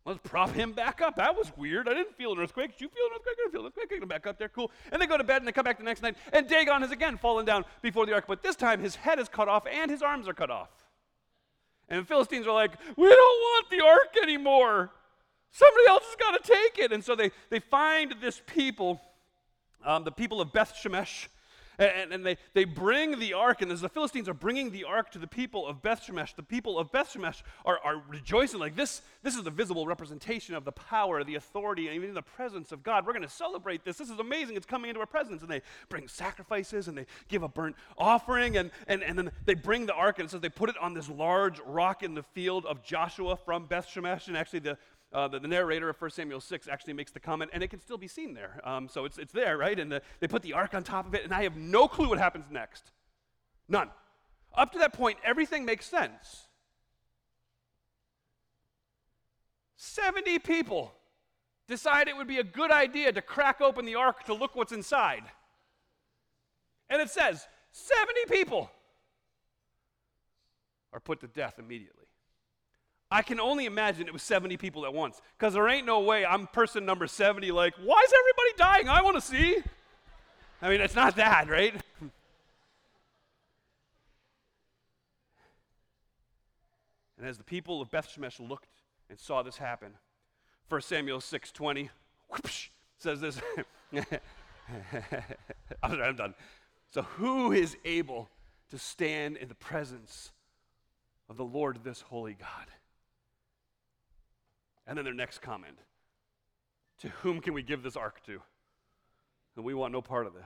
Let's 0.07 0.21
prop 0.23 0.51
him 0.51 0.73
back 0.73 1.01
up. 1.01 1.17
That 1.17 1.35
was 1.35 1.51
weird. 1.57 1.89
I 1.89 1.95
didn't 1.95 2.15
feel 2.15 2.33
an 2.33 2.39
earthquake. 2.39 2.73
Did 2.73 2.83
you 2.83 2.89
feel 2.89 3.07
an 3.07 3.13
earthquake? 3.15 3.37
I 3.39 3.43
didn't 3.43 3.53
feel 3.53 3.61
an 3.63 3.67
earthquake. 3.69 3.89
Get 3.89 4.03
him 4.03 4.09
back 4.09 4.27
up 4.27 4.39
there. 4.39 4.51
Cool. 4.51 4.71
And 4.93 5.01
they 5.01 5.07
go 5.07 5.17
to 5.17 5.25
bed 5.25 5.39
and 5.39 5.49
they 5.49 5.53
come 5.53 5.65
back 5.65 5.79
the 5.79 5.85
next 5.85 6.03
night. 6.03 6.17
And 6.33 6.47
Dagon 6.47 6.83
has 6.83 6.91
again 6.91 7.17
fallen 7.17 7.47
down 7.47 7.65
before 7.81 8.05
the 8.05 8.13
ark. 8.13 8.27
But 8.29 8.43
this 8.43 8.55
time 8.55 8.81
his 8.81 8.97
head 8.97 9.19
is 9.19 9.31
cut 9.31 9.49
off 9.49 9.67
and 9.67 9.91
his 9.91 10.03
arms 10.03 10.29
are 10.29 10.35
cut 10.35 10.51
off. 10.51 10.69
And 11.89 12.03
the 12.03 12.05
Philistines 12.07 12.47
are 12.47 12.53
like, 12.53 12.73
we 12.97 13.09
don't 13.09 13.41
want 13.41 13.71
the 13.71 13.83
ark 13.83 14.15
anymore. 14.23 14.91
Somebody 15.51 15.85
else 15.89 16.05
has 16.05 16.17
got 16.17 16.45
to 16.45 16.53
take 16.53 16.79
it. 16.79 16.93
And 16.93 17.03
so 17.03 17.17
they, 17.17 17.31
they 17.49 17.61
find 17.61 18.15
this 18.21 18.43
people, 18.47 19.01
um, 19.85 20.05
the 20.05 20.13
people 20.13 20.41
of 20.41 20.53
Beth 20.53 20.75
Shemesh, 20.83 21.29
and, 21.79 22.13
and, 22.13 22.25
they, 22.25 22.37
they 22.53 22.65
bring 22.65 23.19
the 23.19 23.35
ark, 23.35 23.63
and 23.63 23.71
as 23.73 23.81
the 23.81 23.89
Philistines 23.89 24.29
are 24.29 24.35
bringing 24.35 24.71
the 24.71 24.85
ark 24.85 25.11
to 25.13 25.19
the 25.19 25.27
people 25.27 25.67
of 25.67 25.83
Beth 25.83 26.03
Shemesh, 26.07 26.35
the 26.37 26.43
people 26.43 26.79
of 26.79 26.93
Beth 26.93 27.13
Shemesh 27.13 27.43
are, 27.65 27.79
are 27.85 28.03
rejoicing 28.09 28.61
like 28.61 28.77
this. 28.77 29.03
This 29.23 29.37
is 29.37 29.43
the 29.43 29.51
visible 29.51 29.87
representation 29.87 30.55
of 30.55 30.65
the 30.65 30.73
power, 30.73 31.25
the 31.25 31.35
authority, 31.35 31.87
and 31.87 31.97
even 31.97 32.15
the 32.15 32.23
presence 32.23 32.73
of 32.73 32.83
God. 32.83 33.07
We're 33.07 33.13
going 33.13 33.23
to 33.23 33.29
celebrate 33.29 33.85
this. 33.85 33.97
This 33.97 34.11
is 34.11 34.19
amazing. 34.19 34.57
It's 34.57 34.67
coming 34.67 34.89
into 34.89 35.01
our 35.01 35.07
presence. 35.07 35.43
And 35.43 35.51
they 35.51 35.63
bring 35.89 36.09
sacrifices 36.09 36.89
and 36.89 36.97
they 36.97 37.07
give 37.29 37.43
a 37.43 37.49
burnt 37.49 37.77
offering, 37.99 38.57
and, 38.57 38.71
and, 38.87 39.03
and 39.03 39.19
then 39.19 39.31
they 39.45 39.55
bring 39.55 39.87
the 39.87 39.95
ark, 39.95 40.19
and 40.19 40.27
it 40.27 40.31
says 40.31 40.41
they 40.41 40.49
put 40.49 40.71
it 40.71 40.77
on 40.79 40.95
this 40.95 41.09
large 41.09 41.61
rock 41.67 42.03
in 42.03 42.15
the 42.15 42.23
field 42.23 42.67
of 42.67 42.83
Joshua 42.83 43.37
from 43.37 43.67
Beth 43.67 43.89
Shemesh. 43.89 44.29
And 44.29 44.37
actually, 44.37 44.61
the, 44.61 44.79
uh, 45.15 45.29
the, 45.29 45.39
the, 45.39 45.49
narrator 45.49 45.89
of 45.89 46.01
1 46.01 46.11
Samuel 46.11 46.41
6 46.41 46.69
actually 46.69 46.93
makes 46.93 47.13
the 47.13 47.21
comment, 47.21 47.51
and 47.55 47.63
it 47.63 47.69
can 47.69 47.81
still 47.81 47.97
be 47.97 48.09
seen 48.09 48.35
there. 48.35 48.61
Um, 48.65 48.89
so 48.89 49.05
it's, 49.05 49.17
it's 49.17 49.33
there, 49.33 49.57
right? 49.57 49.79
And 49.79 49.91
the, 49.91 50.03
they 50.19 50.27
put 50.27 50.43
the 50.43 50.53
ark 50.53 50.75
on 50.75 50.83
top 50.83 51.07
of 51.07 51.15
it, 51.15 51.23
and 51.25 51.33
I 51.33 51.45
have 51.45 51.57
no 51.57 51.87
clue 51.87 52.09
what 52.09 52.19
happens 52.19 52.47
next. 52.51 52.91
None. 53.69 53.91
Up 54.55 54.73
to 54.73 54.79
that 54.81 54.93
point, 54.93 55.19
everything 55.25 55.65
makes 55.65 55.87
sense. 55.87 56.49
70 59.77 60.41
people 60.41 60.93
decide 61.69 62.09
it 62.09 62.17
would 62.17 62.27
be 62.27 62.39
a 62.39 62.45
good 62.45 62.71
idea 62.71 63.13
to 63.13 63.23
crack 63.23 63.61
open 63.61 63.85
the 63.85 63.95
ark 63.95 64.25
to 64.25 64.35
look 64.35 64.57
what's 64.57 64.73
inside. 64.73 65.23
And 66.91 67.01
it 67.01 67.11
says 67.11 67.47
70 67.73 68.13
people 68.29 68.71
are 70.93 71.01
put 71.01 71.21
to 71.21 71.29
death 71.29 71.59
immediately. 71.59 72.04
I 73.15 73.23
can 73.23 73.39
only 73.39 73.67
imagine 73.67 74.09
it 74.09 74.13
was 74.13 74.25
70 74.25 74.57
people 74.57 74.85
at 74.85 74.93
once. 74.93 75.23
Because 75.39 75.55
there 75.55 75.69
ain't 75.69 75.87
no 75.87 76.01
way 76.01 76.27
I'm 76.27 76.49
person 76.49 76.85
number 76.85 77.07
70, 77.07 77.53
like, 77.53 77.73
why 77.77 78.03
is 78.05 78.13
everybody 78.13 78.55
dying? 78.59 78.89
I 78.89 79.03
want 79.03 79.15
to 79.15 79.21
see. 79.21 79.59
I 80.61 80.69
mean, 80.69 80.81
it's 80.81 80.97
not 80.97 81.15
that, 81.15 81.49
right? 81.49 81.81
and 82.01 82.11
as 87.25 87.39
the 87.39 87.45
people 87.45 87.81
of 87.81 87.89
Beth 87.89 88.09
Shemesh 88.09 88.41
looked 88.41 88.67
and 89.09 89.17
saw 89.17 89.45
this 89.45 89.59
happen, 89.59 89.93
1 90.69 90.81
Samuel 90.81 91.21
6:20 91.21 91.91
whoosh, 92.29 92.71
says 92.99 93.21
this. 93.21 93.41
I'm 95.85 96.17
done. 96.17 96.35
So 96.91 97.03
who 97.03 97.53
is 97.53 97.77
able 97.85 98.29
to 98.71 98.79
stand 98.79 99.37
in 99.37 99.47
the 99.49 99.55
presence 99.55 100.33
of 101.29 101.37
the 101.37 101.45
Lord, 101.45 101.85
this 101.85 102.01
holy 102.01 102.35
God? 102.35 102.67
And 104.87 104.99
then 104.99 105.05
their 105.05 105.15
next 105.15 105.41
comment 105.41 105.79
To 107.01 107.09
whom 107.09 107.41
can 107.41 107.55
we 107.55 107.63
give 107.63 107.83
this 107.83 107.97
ark 107.97 108.25
to? 108.27 108.41
And 109.57 109.65
we 109.65 109.75
want 109.75 109.93
no 109.93 110.03
part 110.03 110.27
of 110.27 110.35
this. 110.35 110.43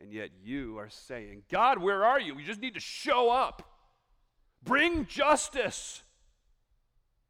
And 0.00 0.12
yet 0.12 0.30
you 0.42 0.78
are 0.78 0.90
saying, 0.90 1.42
God, 1.50 1.78
where 1.78 2.04
are 2.04 2.20
you? 2.20 2.34
We 2.34 2.44
just 2.44 2.60
need 2.60 2.74
to 2.74 2.80
show 2.80 3.30
up. 3.30 3.62
Bring 4.62 5.06
justice. 5.06 6.02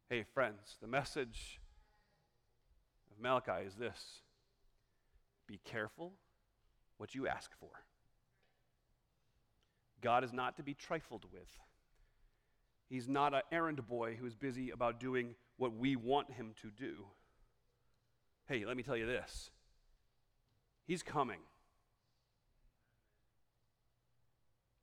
Hey, 0.09 0.23
friends, 0.33 0.77
the 0.81 0.87
message 0.87 1.59
of 3.11 3.21
Malachi 3.21 3.65
is 3.65 3.75
this 3.75 4.21
be 5.47 5.59
careful 5.63 6.13
what 6.97 7.15
you 7.15 7.27
ask 7.27 7.51
for. 7.59 7.69
God 10.01 10.23
is 10.23 10.33
not 10.33 10.57
to 10.57 10.63
be 10.63 10.73
trifled 10.73 11.25
with. 11.31 11.49
He's 12.89 13.07
not 13.07 13.33
an 13.33 13.41
errand 13.51 13.85
boy 13.87 14.17
who's 14.19 14.35
busy 14.35 14.69
about 14.69 14.99
doing 14.99 15.35
what 15.57 15.75
we 15.75 15.95
want 15.95 16.31
him 16.31 16.53
to 16.61 16.69
do. 16.69 17.07
Hey, 18.47 18.65
let 18.65 18.77
me 18.77 18.83
tell 18.83 18.97
you 18.97 19.05
this 19.05 19.49
He's 20.85 21.03
coming. 21.03 21.39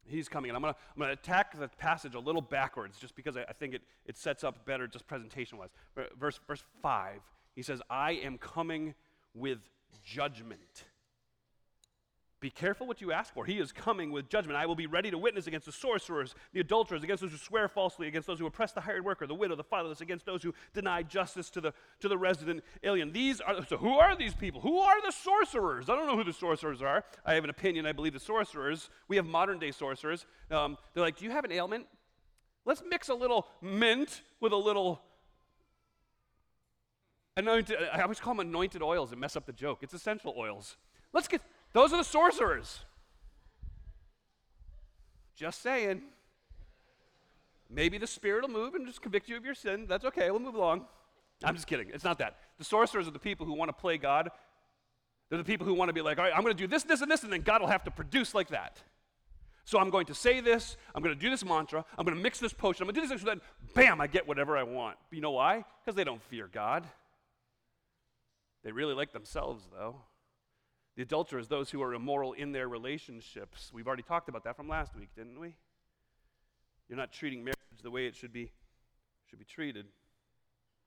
He's 0.06 0.28
coming. 0.28 0.50
And 0.50 0.56
I'm 0.56 0.62
going 0.62 0.74
to 0.74 0.80
I'm 0.94 1.00
gonna 1.00 1.12
attack 1.12 1.58
the 1.58 1.68
passage 1.68 2.14
a 2.14 2.18
little 2.18 2.42
backwards 2.42 2.98
just 2.98 3.16
because 3.16 3.38
I, 3.38 3.44
I 3.48 3.54
think 3.54 3.72
it, 3.72 3.82
it 4.04 4.18
sets 4.18 4.44
up 4.44 4.66
better 4.66 4.86
just 4.86 5.06
presentation 5.06 5.56
wise. 5.56 5.70
Verse, 6.18 6.38
verse 6.46 6.62
5, 6.82 7.20
he 7.54 7.62
says, 7.62 7.80
I 7.88 8.12
am 8.12 8.36
coming 8.36 8.94
with 9.32 9.60
judgment. 10.04 10.84
Be 12.44 12.50
careful 12.50 12.86
what 12.86 13.00
you 13.00 13.10
ask 13.10 13.32
for. 13.32 13.46
He 13.46 13.58
is 13.58 13.72
coming 13.72 14.10
with 14.10 14.28
judgment. 14.28 14.58
I 14.58 14.66
will 14.66 14.74
be 14.74 14.86
ready 14.86 15.10
to 15.10 15.16
witness 15.16 15.46
against 15.46 15.64
the 15.64 15.72
sorcerers, 15.72 16.34
the 16.52 16.60
adulterers, 16.60 17.02
against 17.02 17.22
those 17.22 17.30
who 17.30 17.38
swear 17.38 17.68
falsely, 17.68 18.06
against 18.06 18.26
those 18.26 18.38
who 18.38 18.44
oppress 18.44 18.72
the 18.72 18.82
hired 18.82 19.02
worker, 19.02 19.26
the 19.26 19.34
widow, 19.34 19.56
the 19.56 19.64
fatherless, 19.64 20.02
against 20.02 20.26
those 20.26 20.42
who 20.42 20.52
deny 20.74 21.02
justice 21.02 21.48
to 21.48 21.62
the, 21.62 21.72
to 22.00 22.06
the 22.06 22.18
resident 22.18 22.62
alien. 22.82 23.12
These 23.12 23.40
are, 23.40 23.64
so 23.64 23.78
who 23.78 23.94
are 23.94 24.14
these 24.14 24.34
people? 24.34 24.60
Who 24.60 24.76
are 24.76 25.00
the 25.00 25.10
sorcerers? 25.10 25.88
I 25.88 25.96
don't 25.96 26.06
know 26.06 26.18
who 26.18 26.24
the 26.24 26.34
sorcerers 26.34 26.82
are. 26.82 27.02
I 27.24 27.32
have 27.32 27.44
an 27.44 27.48
opinion. 27.48 27.86
I 27.86 27.92
believe 27.92 28.12
the 28.12 28.20
sorcerers, 28.20 28.90
we 29.08 29.16
have 29.16 29.24
modern 29.24 29.58
day 29.58 29.70
sorcerers. 29.70 30.26
Um, 30.50 30.76
they're 30.92 31.02
like, 31.02 31.16
Do 31.16 31.24
you 31.24 31.30
have 31.30 31.46
an 31.46 31.52
ailment? 31.52 31.86
Let's 32.66 32.82
mix 32.86 33.08
a 33.08 33.14
little 33.14 33.48
mint 33.62 34.20
with 34.40 34.52
a 34.52 34.58
little 34.58 35.00
anointed. 37.38 37.78
I 37.90 38.02
always 38.02 38.20
call 38.20 38.34
them 38.34 38.46
anointed 38.46 38.82
oils 38.82 39.12
and 39.12 39.20
mess 39.22 39.34
up 39.34 39.46
the 39.46 39.52
joke. 39.54 39.78
It's 39.80 39.94
essential 39.94 40.34
oils. 40.36 40.76
Let's 41.14 41.28
get 41.28 41.40
those 41.74 41.92
are 41.92 41.98
the 41.98 42.04
sorcerers. 42.04 42.80
Just 45.36 45.60
saying. 45.60 46.00
Maybe 47.68 47.98
the 47.98 48.06
Spirit 48.06 48.42
will 48.42 48.50
move 48.50 48.74
and 48.74 48.86
just 48.86 49.02
convict 49.02 49.28
you 49.28 49.36
of 49.36 49.44
your 49.44 49.54
sin. 49.54 49.86
That's 49.88 50.04
okay. 50.06 50.30
We'll 50.30 50.40
move 50.40 50.54
along. 50.54 50.86
I'm 51.42 51.54
just 51.54 51.66
kidding. 51.66 51.90
It's 51.92 52.04
not 52.04 52.18
that. 52.18 52.36
The 52.58 52.64
sorcerers 52.64 53.08
are 53.08 53.10
the 53.10 53.18
people 53.18 53.44
who 53.44 53.54
want 53.54 53.68
to 53.68 53.72
play 53.72 53.98
God. 53.98 54.30
They're 55.28 55.38
the 55.38 55.44
people 55.44 55.66
who 55.66 55.74
want 55.74 55.88
to 55.88 55.92
be 55.92 56.00
like, 56.00 56.18
all 56.18 56.24
right, 56.24 56.32
I'm 56.34 56.42
going 56.42 56.56
to 56.56 56.62
do 56.62 56.68
this, 56.68 56.84
this, 56.84 57.00
and 57.00 57.10
this, 57.10 57.24
and 57.24 57.32
then 57.32 57.40
God 57.40 57.60
will 57.60 57.68
have 57.68 57.84
to 57.84 57.90
produce 57.90 58.34
like 58.34 58.48
that. 58.48 58.80
So 59.64 59.78
I'm 59.78 59.90
going 59.90 60.06
to 60.06 60.14
say 60.14 60.40
this, 60.40 60.76
I'm 60.94 61.02
going 61.02 61.14
to 61.14 61.20
do 61.20 61.30
this 61.30 61.44
mantra, 61.44 61.84
I'm 61.96 62.04
going 62.04 62.16
to 62.16 62.22
mix 62.22 62.38
this 62.38 62.52
potion, 62.52 62.82
I'm 62.82 62.86
going 62.86 62.94
to 62.96 63.00
do 63.00 63.08
this, 63.08 63.22
so 63.22 63.26
then 63.26 63.40
bam, 63.74 63.98
I 63.98 64.06
get 64.06 64.28
whatever 64.28 64.58
I 64.58 64.62
want. 64.62 64.98
You 65.10 65.22
know 65.22 65.30
why? 65.30 65.64
Because 65.82 65.96
they 65.96 66.04
don't 66.04 66.22
fear 66.24 66.50
God. 66.52 66.86
They 68.62 68.72
really 68.72 68.94
like 68.94 69.12
themselves, 69.12 69.64
though. 69.72 69.96
The 70.96 71.02
adulterers, 71.02 71.48
those 71.48 71.70
who 71.70 71.82
are 71.82 71.94
immoral 71.94 72.34
in 72.34 72.52
their 72.52 72.68
relationships. 72.68 73.70
We've 73.74 73.86
already 73.86 74.04
talked 74.04 74.28
about 74.28 74.44
that 74.44 74.56
from 74.56 74.68
last 74.68 74.94
week, 74.94 75.08
didn't 75.16 75.40
we? 75.40 75.56
You're 76.88 76.98
not 76.98 77.12
treating 77.12 77.42
marriage 77.42 77.56
the 77.82 77.90
way 77.90 78.06
it 78.06 78.14
should 78.14 78.32
be, 78.32 78.52
should 79.28 79.38
be 79.38 79.44
treated. 79.44 79.86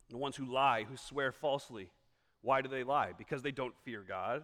The 0.10 0.18
ones 0.18 0.38
who 0.38 0.46
lie, 0.46 0.86
who 0.90 0.96
swear 0.96 1.34
falsely. 1.34 1.90
Why 2.42 2.62
do 2.62 2.70
they 2.70 2.84
lie? 2.84 3.12
Because 3.18 3.42
they 3.42 3.52
don't 3.52 3.74
fear 3.84 4.06
God. 4.08 4.44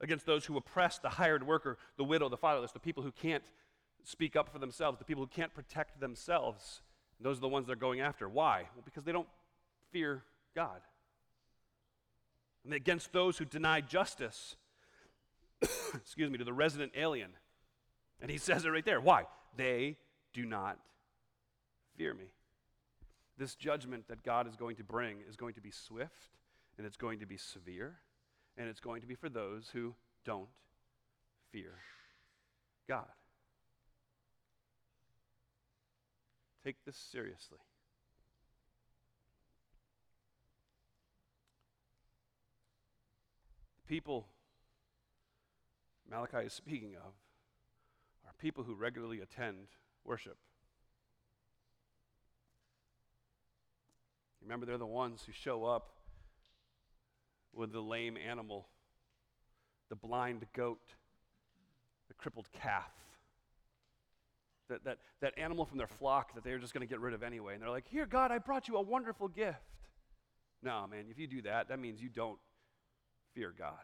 Against 0.00 0.26
those 0.26 0.44
who 0.44 0.58
oppress 0.58 0.98
the 0.98 1.08
hired 1.08 1.46
worker, 1.46 1.78
the 1.96 2.04
widow, 2.04 2.28
the 2.28 2.36
fatherless, 2.36 2.72
the 2.72 2.78
people 2.78 3.02
who 3.02 3.12
can't 3.12 3.44
speak 4.04 4.36
up 4.36 4.52
for 4.52 4.58
themselves, 4.58 4.98
the 4.98 5.06
people 5.06 5.24
who 5.24 5.28
can't 5.28 5.54
protect 5.54 6.00
themselves. 6.00 6.82
Those 7.18 7.38
are 7.38 7.40
the 7.40 7.48
ones 7.48 7.66
they're 7.66 7.76
going 7.76 8.00
after. 8.00 8.28
Why? 8.28 8.68
Well, 8.74 8.82
because 8.84 9.04
they 9.04 9.12
don't 9.12 9.28
fear 9.90 10.24
God 10.54 10.82
and 12.66 12.74
against 12.74 13.12
those 13.12 13.38
who 13.38 13.44
deny 13.44 13.80
justice, 13.80 14.56
excuse 15.94 16.28
me, 16.30 16.36
to 16.36 16.44
the 16.44 16.52
resident 16.52 16.92
alien. 16.96 17.30
And 18.20 18.28
he 18.30 18.38
says 18.38 18.64
it 18.64 18.68
right 18.70 18.84
there. 18.84 19.00
Why? 19.00 19.24
They 19.56 19.96
do 20.34 20.44
not 20.44 20.78
fear 21.96 22.12
me. 22.12 22.26
This 23.38 23.54
judgment 23.54 24.08
that 24.08 24.24
God 24.24 24.48
is 24.48 24.56
going 24.56 24.76
to 24.76 24.84
bring 24.84 25.18
is 25.28 25.36
going 25.36 25.54
to 25.54 25.60
be 25.60 25.70
swift, 25.70 26.36
and 26.76 26.86
it's 26.86 26.96
going 26.96 27.20
to 27.20 27.26
be 27.26 27.36
severe, 27.36 27.98
and 28.58 28.68
it's 28.68 28.80
going 28.80 29.00
to 29.00 29.06
be 29.06 29.14
for 29.14 29.28
those 29.28 29.70
who 29.72 29.94
don't 30.24 30.48
fear 31.52 31.74
God. 32.88 33.06
Take 36.64 36.76
this 36.84 36.96
seriously. 36.96 37.58
People 43.86 44.26
Malachi 46.10 46.46
is 46.46 46.52
speaking 46.52 46.94
of 46.94 47.12
are 48.26 48.34
people 48.38 48.64
who 48.64 48.74
regularly 48.74 49.20
attend 49.20 49.68
worship. 50.04 50.36
Remember, 54.42 54.66
they're 54.66 54.78
the 54.78 54.86
ones 54.86 55.22
who 55.26 55.32
show 55.32 55.64
up 55.64 55.90
with 57.52 57.72
the 57.72 57.80
lame 57.80 58.16
animal, 58.16 58.68
the 59.88 59.96
blind 59.96 60.46
goat, 60.54 60.94
the 62.06 62.14
crippled 62.14 62.48
calf. 62.52 62.92
That, 64.68 64.84
that, 64.84 64.98
that 65.20 65.38
animal 65.38 65.64
from 65.64 65.78
their 65.78 65.86
flock 65.86 66.34
that 66.34 66.42
they're 66.42 66.58
just 66.58 66.74
going 66.74 66.86
to 66.86 66.88
get 66.88 67.00
rid 67.00 67.14
of 67.14 67.22
anyway. 67.22 67.54
And 67.54 67.62
they're 67.62 67.70
like, 67.70 67.86
Here, 67.86 68.04
God, 68.04 68.32
I 68.32 68.38
brought 68.38 68.66
you 68.66 68.76
a 68.76 68.82
wonderful 68.82 69.28
gift. 69.28 69.58
No, 70.60 70.86
man, 70.90 71.04
if 71.08 71.18
you 71.18 71.28
do 71.28 71.42
that, 71.42 71.68
that 71.68 71.78
means 71.78 72.02
you 72.02 72.08
don't 72.08 72.38
fear 73.36 73.52
God. 73.56 73.74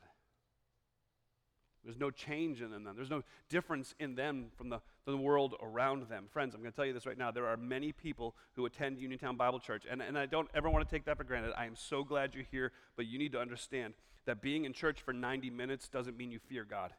There's 1.84 1.98
no 1.98 2.10
change 2.10 2.62
in 2.62 2.70
them. 2.70 2.88
There's 2.94 3.10
no 3.10 3.22
difference 3.48 3.94
in 3.98 4.14
them 4.14 4.46
from 4.56 4.68
the, 4.68 4.80
the 5.04 5.16
world 5.16 5.56
around 5.60 6.08
them. 6.08 6.26
Friends, 6.30 6.54
I'm 6.54 6.60
going 6.60 6.70
to 6.70 6.76
tell 6.76 6.86
you 6.86 6.92
this 6.92 7.06
right 7.06 7.18
now. 7.18 7.32
There 7.32 7.48
are 7.48 7.56
many 7.56 7.90
people 7.90 8.36
who 8.54 8.66
attend 8.66 8.98
Uniontown 8.98 9.36
Bible 9.36 9.58
Church, 9.58 9.84
and, 9.90 10.00
and 10.00 10.16
I 10.16 10.26
don't 10.26 10.48
ever 10.54 10.70
want 10.70 10.88
to 10.88 10.94
take 10.94 11.04
that 11.06 11.16
for 11.16 11.24
granted. 11.24 11.52
I 11.56 11.66
am 11.66 11.74
so 11.74 12.04
glad 12.04 12.34
you're 12.34 12.44
here, 12.50 12.70
but 12.96 13.06
you 13.06 13.18
need 13.18 13.32
to 13.32 13.40
understand 13.40 13.94
that 14.26 14.40
being 14.40 14.64
in 14.64 14.72
church 14.72 15.02
for 15.02 15.12
90 15.12 15.50
minutes 15.50 15.88
doesn't 15.88 16.16
mean 16.16 16.30
you 16.30 16.38
fear 16.38 16.64
God. 16.64 16.92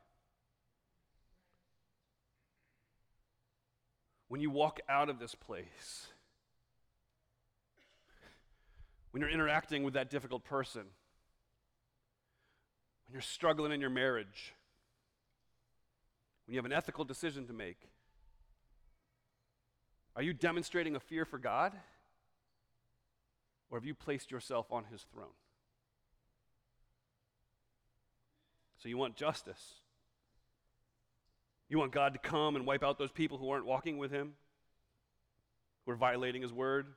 When 4.27 4.41
you 4.41 4.49
walk 4.49 4.81
out 4.89 5.09
of 5.09 5.17
this 5.17 5.33
place, 5.33 6.07
when 9.11 9.21
you're 9.21 9.29
interacting 9.29 9.83
with 9.83 9.93
that 9.93 10.09
difficult 10.09 10.43
person, 10.43 10.83
you're 13.13 13.21
struggling 13.21 13.71
in 13.71 13.79
your 13.79 13.91
marriage, 13.91 14.53
when 16.45 16.53
you 16.53 16.57
have 16.57 16.65
an 16.65 16.73
ethical 16.73 17.05
decision 17.05 17.45
to 17.47 17.53
make, 17.53 17.77
are 20.15 20.23
you 20.23 20.33
demonstrating 20.33 20.95
a 20.95 20.99
fear 20.99 21.23
for 21.23 21.37
God? 21.37 21.73
Or 23.69 23.77
have 23.77 23.85
you 23.85 23.93
placed 23.93 24.31
yourself 24.31 24.71
on 24.71 24.85
his 24.91 25.05
throne? 25.13 25.33
So 28.77 28.89
you 28.89 28.97
want 28.97 29.15
justice. 29.15 29.75
You 31.69 31.79
want 31.79 31.91
God 31.91 32.13
to 32.13 32.19
come 32.19 32.55
and 32.55 32.65
wipe 32.65 32.83
out 32.83 32.99
those 32.99 33.11
people 33.11 33.37
who 33.37 33.49
aren't 33.49 33.65
walking 33.65 33.97
with 33.97 34.11
him, 34.11 34.33
who 35.85 35.91
are 35.91 35.95
violating 35.95 36.41
his 36.41 36.51
word, 36.51 36.87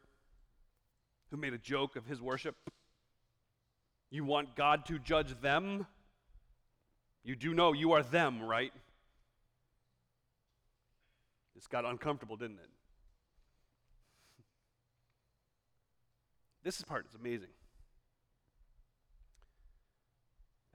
who 1.31 1.37
made 1.37 1.55
a 1.55 1.59
joke 1.59 1.96
of 1.96 2.07
his 2.07 2.20
worship. 2.20 2.57
You 4.11 4.24
want 4.24 4.57
God 4.57 4.85
to 4.87 4.98
judge 4.98 5.40
them. 5.40 5.87
You 7.27 7.35
do 7.35 7.53
know 7.53 7.73
you 7.73 7.91
are 7.91 8.05
them, 8.05 8.41
right? 8.41 8.73
This 11.57 11.67
got 11.67 11.85
uncomfortable, 11.85 12.37
didn't 12.37 12.61
it? 12.61 12.71
This 16.62 16.81
part 16.83 17.05
is 17.09 17.17
amazing. 17.17 17.49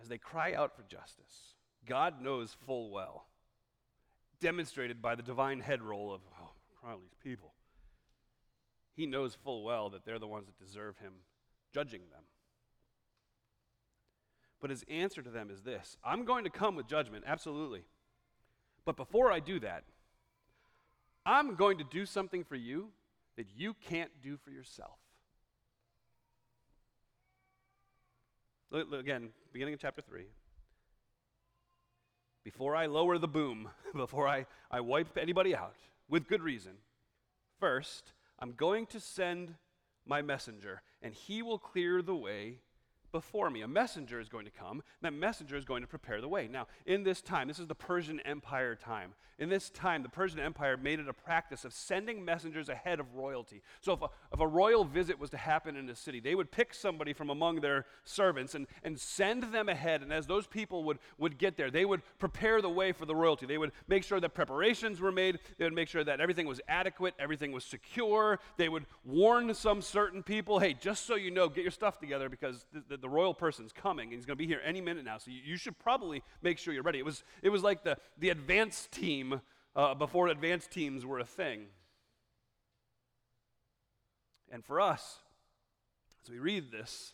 As 0.02 0.10
they 0.10 0.18
cry 0.18 0.54
out 0.54 0.76
for 0.76 0.84
justice, 0.84 1.56
God 1.88 2.22
knows 2.22 2.58
full 2.66 2.92
well, 2.92 3.28
demonstrated 4.42 5.02
by 5.02 5.16
the 5.16 5.24
divine 5.24 5.62
head 5.62 5.82
roll 5.82 6.14
of, 6.14 6.20
oh, 6.38 6.50
cry 6.82 6.96
these 7.00 7.16
people. 7.24 7.54
He 8.94 9.06
knows 9.06 9.38
full 9.42 9.64
well 9.64 9.90
that 9.92 10.04
they're 10.04 10.20
the 10.20 10.28
ones 10.28 10.48
that 10.48 10.60
deserve 10.60 10.98
him 10.98 11.14
judging 11.74 12.02
them. 12.12 12.24
But 14.62 14.69
his 14.69 14.86
answer 14.88 15.21
to 15.21 15.30
them 15.30 15.50
is 15.50 15.62
this 15.63 15.97
I'm 16.04 16.24
going 16.24 16.43
to 16.43 16.50
come 16.50 16.76
with 16.76 16.88
judgment, 16.88 17.26
absolutely. 17.28 17.84
But 18.86 18.95
before 18.95 19.32
I 19.32 19.39
do 19.39 19.60
that, 19.60 19.84
I'm 21.26 21.56
going 21.56 21.78
to 21.80 21.84
do 21.84 22.06
something 22.06 22.43
for 22.43 22.56
you 22.56 22.89
that 23.38 23.47
you 23.56 23.76
can't 23.88 24.12
do 24.21 24.38
for 24.38 24.52
yourself. 24.52 24.97
Look, 28.71 28.89
look, 28.89 29.02
again, 29.02 29.30
beginning 29.52 29.74
of 29.74 29.80
chapter 29.80 30.02
3. 30.02 30.26
Before 32.43 32.76
I 32.76 32.86
lower 32.88 33.17
the 33.17 33.28
boom, 33.28 33.69
before 33.95 34.28
I, 34.28 34.45
I 34.71 34.80
wipe 34.80 35.17
anybody 35.17 35.56
out, 35.56 35.76
with 36.08 36.28
good 36.28 36.41
reason, 36.41 36.74
first, 37.60 38.13
I'm 38.39 38.54
going 38.54 38.86
to 38.88 39.00
send 39.00 39.56
my 40.06 40.21
messenger, 40.21 40.82
and 41.02 41.13
he 41.13 41.41
will 41.41 41.60
clear 41.60 42.02
the 42.02 42.15
way 42.15 42.60
before 43.12 43.50
me. 43.50 43.62
A 43.62 43.67
messenger 43.67 44.19
is 44.19 44.30
going 44.30 44.45
to 44.45 44.52
come. 44.52 44.84
That 45.02 45.13
messenger 45.13 45.56
is 45.56 45.65
going 45.65 45.82
to 45.82 45.88
prepare 45.88 46.21
the 46.21 46.28
way. 46.28 46.47
Now, 46.47 46.67
in 46.86 47.04
this 47.04 47.21
time, 47.21 47.47
this 47.47 47.60
is 47.60 47.67
the 47.67 47.76
Persian 47.76 48.19
Empire 48.21 48.76
time. 48.76 49.13
In 49.39 49.50
this 49.50 49.71
time, 49.71 50.04
the 50.04 50.10
Persian 50.10 50.39
Empire 50.39 50.78
made 50.78 51.00
it 51.00 51.10
a 51.10 51.13
practice 51.13 51.65
of 51.65 51.74
sending 51.74 52.24
messengers 52.24 52.69
ahead 52.69 53.00
of 53.00 53.15
royalty. 53.15 53.63
So, 53.82 53.93
if 53.93 54.02
a, 54.02 54.10
if 54.32 54.39
a 54.39 54.47
royal 54.47 54.84
visit 54.84 55.19
was 55.19 55.32
to 55.32 55.38
happen 55.38 55.76
in 55.76 55.89
a 55.89 55.95
city, 55.95 56.19
they 56.19 56.36
would 56.36 56.52
pick 56.52 56.74
somebody 56.74 57.12
from 57.12 57.30
among 57.30 57.62
their 57.62 57.86
servants 58.04 58.54
and, 58.54 58.67
and 58.84 59.00
send 59.00 59.43
them 59.52 59.67
ahead. 59.67 60.04
And 60.04 60.13
as 60.13 60.28
those 60.28 60.45
people 60.45 60.84
would, 60.84 61.00
would 61.17 61.38
get 61.39 61.58
there, 61.58 61.71
they 61.71 61.86
would 61.86 62.02
prepare 62.19 62.62
the 62.62 62.69
way 62.69 62.91
for 62.91 63.06
the 63.06 63.15
royalty. 63.15 63.47
They 63.47 63.58
would 63.58 63.71
make 63.88 64.04
sure 64.04 64.19
that 64.19 64.36
preparations 64.36 65.02
were 65.02 65.12
made. 65.12 65.39
They 65.58 65.65
would 65.65 65.74
make 65.74 65.89
sure 65.89 66.04
that 66.04 66.21
everything 66.21 66.45
was 66.45 66.62
adequate, 66.67 67.15
everything 67.17 67.52
was 67.52 67.63
secure. 67.63 68.39
They 68.58 68.69
would 68.69 68.86
warn 69.04 69.54
some 69.56 69.82
certain 69.82 70.21
people 70.24 70.60
hey, 70.60 70.74
just 70.74 71.06
so 71.06 71.15
you 71.15 71.32
know, 71.32 71.50
get 71.50 71.63
your 71.63 71.71
stuff 71.71 72.00
together 72.00 72.30
because 72.30 72.65
the, 72.88 72.97
the 72.97 73.01
the 73.02 73.10
royal 73.10 73.34
person's 73.34 73.72
coming, 73.72 74.10
and 74.10 74.14
he's 74.14 74.26
going 74.26 74.38
to 74.38 74.42
be 74.42 74.48
here 74.48 74.62
any 74.64 74.82
minute 74.82 75.04
now. 75.04 75.18
So 75.18 75.32
you, 75.32 75.42
you, 75.44 75.58
should 75.58 75.78
probably 75.80 76.24
make 76.42 76.58
sure 76.58 76.74
you're 76.74 76.84
ready. 76.84 77.00
It 77.00 77.06
was, 77.06 77.24
it 77.42 77.50
was 77.50 77.64
like 77.64 77.84
the, 77.84 77.98
the 78.18 78.30
advanced 78.30 78.92
team 78.92 79.42
uh, 79.76 79.94
before 79.96 80.28
advanced 80.28 80.72
teams 80.72 81.06
were 81.06 81.20
a 81.20 81.26
thing. 81.26 81.66
And 84.52 84.64
for 84.66 84.82
us, 84.82 85.20
as 86.24 86.30
we 86.30 86.40
read 86.40 86.72
this 86.72 87.14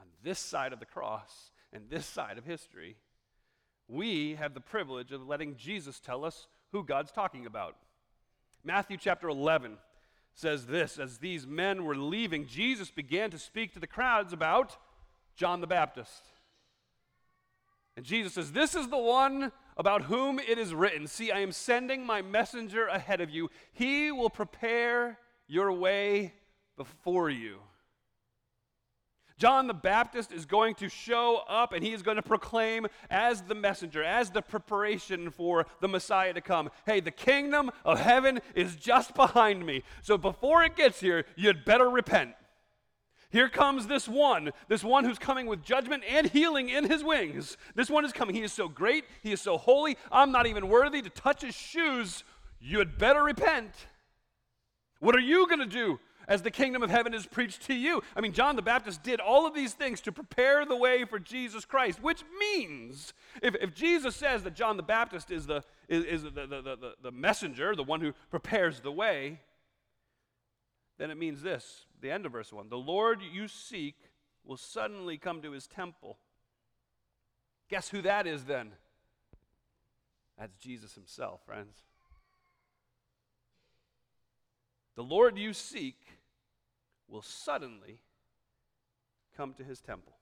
on 0.00 0.06
this 0.22 0.38
side 0.38 0.72
of 0.72 0.80
the 0.80 0.86
cross 0.86 1.50
and 1.72 1.90
this 1.90 2.06
side 2.06 2.38
of 2.38 2.44
history, 2.44 2.96
we 3.88 4.36
have 4.36 4.54
the 4.54 4.60
privilege 4.60 5.12
of 5.12 5.26
letting 5.26 5.56
Jesus 5.56 5.98
tell 5.98 6.24
us 6.24 6.46
who 6.72 6.84
God's 6.84 7.10
talking 7.10 7.46
about. 7.46 7.76
Matthew 8.62 8.96
chapter 8.96 9.28
11 9.28 9.78
says 10.34 10.66
this 10.66 10.98
As 10.98 11.18
these 11.18 11.46
men 11.46 11.84
were 11.84 11.96
leaving, 11.96 12.46
Jesus 12.46 12.90
began 12.90 13.30
to 13.30 13.38
speak 13.38 13.72
to 13.72 13.80
the 13.80 13.86
crowds 13.86 14.32
about 14.32 14.76
John 15.38 15.60
the 15.60 15.68
Baptist. 15.68 16.24
And 17.96 18.04
Jesus 18.04 18.34
says, 18.34 18.50
This 18.52 18.74
is 18.74 18.88
the 18.88 18.98
one 18.98 19.52
about 19.76 20.02
whom 20.02 20.40
it 20.40 20.58
is 20.58 20.74
written 20.74 21.06
See, 21.06 21.30
I 21.30 21.38
am 21.38 21.52
sending 21.52 22.04
my 22.04 22.20
messenger 22.20 22.88
ahead 22.88 23.20
of 23.20 23.30
you. 23.30 23.48
He 23.72 24.10
will 24.10 24.30
prepare 24.30 25.16
your 25.46 25.72
way 25.72 26.34
before 26.76 27.30
you. 27.30 27.58
John 29.38 29.68
the 29.68 29.74
Baptist 29.74 30.32
is 30.32 30.44
going 30.44 30.74
to 30.76 30.88
show 30.88 31.44
up 31.48 31.72
and 31.72 31.84
he 31.84 31.92
is 31.92 32.02
going 32.02 32.16
to 32.16 32.22
proclaim 32.22 32.88
as 33.08 33.42
the 33.42 33.54
messenger, 33.54 34.02
as 34.02 34.30
the 34.30 34.42
preparation 34.42 35.30
for 35.30 35.66
the 35.80 35.86
Messiah 35.86 36.34
to 36.34 36.40
come. 36.40 36.70
Hey, 36.84 36.98
the 36.98 37.12
kingdom 37.12 37.70
of 37.84 38.00
heaven 38.00 38.40
is 38.56 38.74
just 38.74 39.14
behind 39.14 39.64
me. 39.64 39.84
So 40.02 40.18
before 40.18 40.64
it 40.64 40.74
gets 40.74 40.98
here, 40.98 41.24
you'd 41.36 41.64
better 41.64 41.88
repent. 41.88 42.34
Here 43.30 43.48
comes 43.48 43.86
this 43.86 44.08
one, 44.08 44.52
this 44.68 44.82
one 44.82 45.04
who's 45.04 45.18
coming 45.18 45.46
with 45.46 45.62
judgment 45.62 46.02
and 46.08 46.26
healing 46.26 46.70
in 46.70 46.84
his 46.84 47.04
wings. 47.04 47.58
This 47.74 47.90
one 47.90 48.04
is 48.04 48.12
coming. 48.12 48.34
He 48.34 48.42
is 48.42 48.52
so 48.52 48.68
great. 48.68 49.04
He 49.22 49.32
is 49.32 49.40
so 49.40 49.58
holy. 49.58 49.98
I'm 50.10 50.32
not 50.32 50.46
even 50.46 50.68
worthy 50.68 51.02
to 51.02 51.10
touch 51.10 51.42
his 51.42 51.54
shoes. 51.54 52.24
You'd 52.58 52.96
better 52.96 53.22
repent. 53.22 53.72
What 55.00 55.14
are 55.14 55.20
you 55.20 55.46
going 55.46 55.60
to 55.60 55.66
do? 55.66 56.00
as 56.28 56.42
the 56.42 56.50
kingdom 56.50 56.82
of 56.82 56.90
heaven 56.90 57.14
is 57.14 57.26
preached 57.26 57.62
to 57.62 57.74
you. 57.74 58.02
I 58.14 58.20
mean, 58.20 58.32
John 58.32 58.54
the 58.54 58.62
Baptist 58.62 59.02
did 59.02 59.18
all 59.18 59.46
of 59.46 59.54
these 59.54 59.72
things 59.72 60.00
to 60.02 60.12
prepare 60.12 60.64
the 60.66 60.76
way 60.76 61.04
for 61.04 61.18
Jesus 61.18 61.64
Christ, 61.64 62.02
which 62.02 62.22
means 62.38 63.14
if, 63.42 63.54
if 63.56 63.74
Jesus 63.74 64.14
says 64.14 64.42
that 64.42 64.54
John 64.54 64.76
the 64.76 64.82
Baptist 64.82 65.30
is, 65.30 65.46
the, 65.46 65.64
is, 65.88 66.04
is 66.04 66.22
the, 66.24 66.30
the, 66.30 66.46
the, 66.46 66.92
the 67.02 67.10
messenger, 67.10 67.74
the 67.74 67.82
one 67.82 68.02
who 68.02 68.12
prepares 68.30 68.80
the 68.80 68.92
way, 68.92 69.40
then 70.98 71.10
it 71.10 71.16
means 71.16 71.42
this 71.42 71.86
the 72.00 72.10
end 72.10 72.26
of 72.26 72.32
verse 72.32 72.52
1 72.52 72.68
the 72.68 72.76
Lord 72.76 73.20
you 73.22 73.48
seek 73.48 73.96
will 74.44 74.56
suddenly 74.56 75.18
come 75.18 75.42
to 75.42 75.52
his 75.52 75.66
temple. 75.66 76.18
Guess 77.68 77.90
who 77.90 78.00
that 78.02 78.26
is 78.26 78.44
then? 78.44 78.72
That's 80.38 80.56
Jesus 80.56 80.94
himself, 80.94 81.40
friends. 81.44 81.76
The 84.96 85.02
Lord 85.02 85.36
you 85.36 85.52
seek 85.52 85.98
will 87.08 87.22
suddenly 87.22 88.00
come 89.36 89.52
to 89.54 89.64
his 89.64 89.80
temple. 89.80 90.14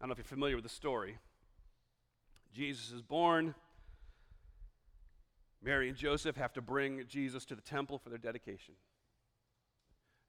I 0.00 0.04
don't 0.04 0.08
know 0.08 0.12
if 0.12 0.18
you're 0.18 0.24
familiar 0.24 0.56
with 0.56 0.64
the 0.64 0.70
story. 0.70 1.18
Jesus 2.52 2.92
is 2.92 3.02
born. 3.02 3.54
Mary 5.62 5.88
and 5.88 5.98
Joseph 5.98 6.36
have 6.36 6.52
to 6.54 6.62
bring 6.62 7.04
Jesus 7.08 7.44
to 7.46 7.54
the 7.54 7.62
temple 7.62 7.98
for 7.98 8.08
their 8.08 8.18
dedication. 8.18 8.74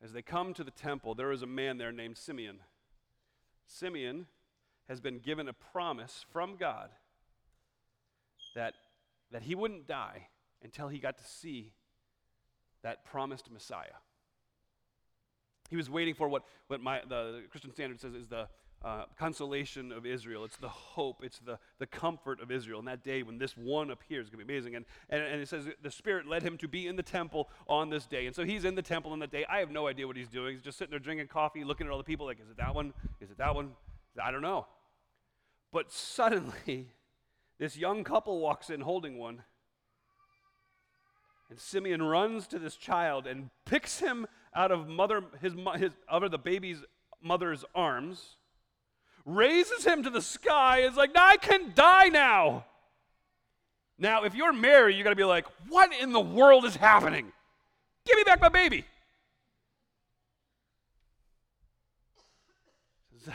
As 0.04 0.14
they 0.14 0.22
come 0.22 0.54
to 0.54 0.64
the 0.64 0.72
temple, 0.72 1.14
there 1.14 1.32
is 1.32 1.42
a 1.42 1.48
man 1.48 1.78
there 1.78 1.92
named 1.92 2.18
Simeon. 2.18 2.60
Simeon 3.66 4.28
has 4.88 5.00
been 5.00 5.20
given 5.20 5.48
a 5.48 5.54
promise 5.54 6.26
from 6.32 6.56
God 6.56 6.90
that, 8.56 8.74
that 9.32 9.44
he 9.44 9.56
wouldn't 9.56 9.88
die 9.88 10.28
until 10.64 10.88
he 10.88 11.00
got 11.00 11.18
to 11.18 11.24
see 11.24 11.74
that 12.82 13.06
promised 13.06 13.52
Messiah. 13.52 14.00
He 15.70 15.76
was 15.76 15.90
waiting 15.90 16.16
for 16.16 16.28
what, 16.28 16.44
what 16.68 16.82
my, 16.82 17.02
the 17.08 17.44
Christian 17.52 17.72
Standard 17.72 18.00
says 18.00 18.16
is 18.16 18.28
the 18.28 18.48
uh, 18.84 19.04
consolation 19.18 19.92
of 19.92 20.06
Israel. 20.06 20.46
It's 20.46 20.58
the 20.58 20.70
hope, 20.70 21.22
it's 21.24 21.40
the, 21.40 21.60
the 21.80 21.86
comfort 21.86 22.42
of 22.42 22.52
Israel. 22.52 22.80
And 22.80 22.88
that 22.88 23.04
day 23.04 23.24
when 23.24 23.38
this 23.38 23.58
one 23.58 23.92
appears 23.92 24.26
is 24.26 24.30
going 24.30 24.40
to 24.40 24.46
be 24.46 24.54
amazing. 24.54 24.76
And, 24.76 24.86
and, 25.10 25.22
and 25.22 25.42
it 25.42 25.50
says 25.50 25.66
the 25.82 25.92
Spirit 25.92 26.28
led 26.28 26.44
him 26.44 26.58
to 26.60 26.68
be 26.68 26.88
in 26.88 26.96
the 26.96 27.04
temple 27.04 27.50
on 27.68 27.90
this 27.90 28.06
day. 28.06 28.26
And 28.26 28.36
so 28.36 28.46
he's 28.46 28.66
in 28.66 28.76
the 28.76 28.82
temple 28.82 29.12
on 29.12 29.20
that 29.20 29.32
day. 29.32 29.46
I 29.50 29.60
have 29.60 29.72
no 29.72 29.88
idea 29.88 30.08
what 30.08 30.16
he's 30.16 30.30
doing. 30.30 30.54
He's 30.54 30.64
just 30.64 30.78
sitting 30.78 30.92
there 30.92 31.00
drinking 31.00 31.28
coffee, 31.28 31.64
looking 31.64 31.88
at 31.88 31.92
all 31.92 31.98
the 31.98 32.04
people 32.04 32.26
like, 32.26 32.40
is 32.40 32.50
it 32.50 32.58
that 32.58 32.74
one? 32.74 32.94
Is 33.20 33.32
it 33.32 33.38
that 33.38 33.54
one? 33.54 33.72
I 34.22 34.32
don't 34.32 34.42
know. 34.42 34.66
But 35.72 35.92
suddenly, 35.92 36.88
this 37.60 37.78
young 37.78 38.04
couple 38.04 38.40
walks 38.40 38.70
in 38.70 38.82
holding 38.82 39.18
one. 39.18 39.44
And 41.50 41.60
Simeon 41.60 42.04
runs 42.04 42.48
to 42.48 42.60
this 42.60 42.76
child 42.76 43.26
and 43.26 43.50
picks 43.66 44.00
him 44.00 44.28
out 44.54 44.72
of 44.72 44.88
mother, 44.88 45.24
his, 45.42 45.54
his, 45.78 45.92
out 46.10 46.24
of 46.24 46.32
the 46.32 46.38
baby's 46.38 46.84
mother's 47.22 47.66
arms, 47.76 48.38
raises 49.36 49.86
him 49.86 50.04
to 50.04 50.10
the 50.10 50.22
sky, 50.22 50.80
is 50.80 50.96
like, 50.96 51.12
I 51.16 51.38
can 51.38 51.74
die 51.76 52.08
now. 52.08 52.66
Now, 53.98 54.24
if 54.24 54.34
you're 54.34 54.54
Mary, 54.54 54.96
you're 54.96 55.04
going 55.04 55.16
to 55.16 55.20
be 55.20 55.26
like, 55.26 55.46
what 55.68 55.92
in 56.02 56.12
the 56.12 56.20
world 56.20 56.66
is 56.66 56.76
happening? 56.76 57.32
Give 58.06 58.18
me 58.18 58.24
back 58.24 58.42
my 58.42 58.50
baby. 58.50 58.86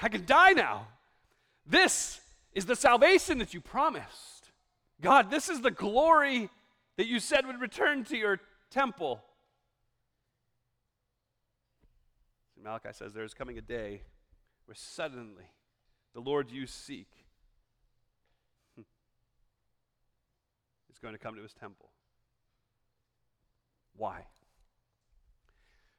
I 0.03 0.09
can 0.09 0.25
die 0.25 0.53
now. 0.53 0.89
This 1.67 2.21
is 2.53 2.67
the 2.67 2.75
salvation 2.75 3.39
that 3.39 3.55
you 3.55 3.61
promised. 3.61 4.51
God, 5.01 5.31
this 5.31 5.49
is 5.49 5.61
the 5.61 5.71
glory 5.71 6.49
that 6.97 7.07
you 7.07 7.21
said 7.21 7.47
would 7.47 7.61
return 7.61 8.05
to 8.05 8.17
your 8.17 8.41
temple. 8.71 9.23
Malachi 12.61 12.89
says 12.93 13.13
there 13.13 13.25
is 13.25 13.35
coming 13.35 13.59
a 13.59 13.63
day 13.63 14.03
where 14.65 14.75
suddenly 14.75 15.45
the 16.15 16.21
Lord 16.21 16.51
you 16.51 16.67
seek 16.67 17.09
is 20.91 20.99
going 21.03 21.15
to 21.15 21.19
come 21.19 21.35
to 21.37 21.43
his 21.43 21.53
temple. 21.53 21.91
Why? 23.97 24.27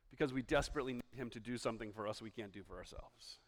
Because 0.10 0.34
we 0.34 0.42
desperately 0.42 0.94
need 0.94 1.04
him 1.12 1.30
to 1.32 1.40
do 1.40 1.58
something 1.58 1.92
for 1.92 2.08
us 2.08 2.22
we 2.22 2.32
can't 2.32 2.52
do 2.52 2.64
for 2.64 2.78
ourselves. 2.78 3.40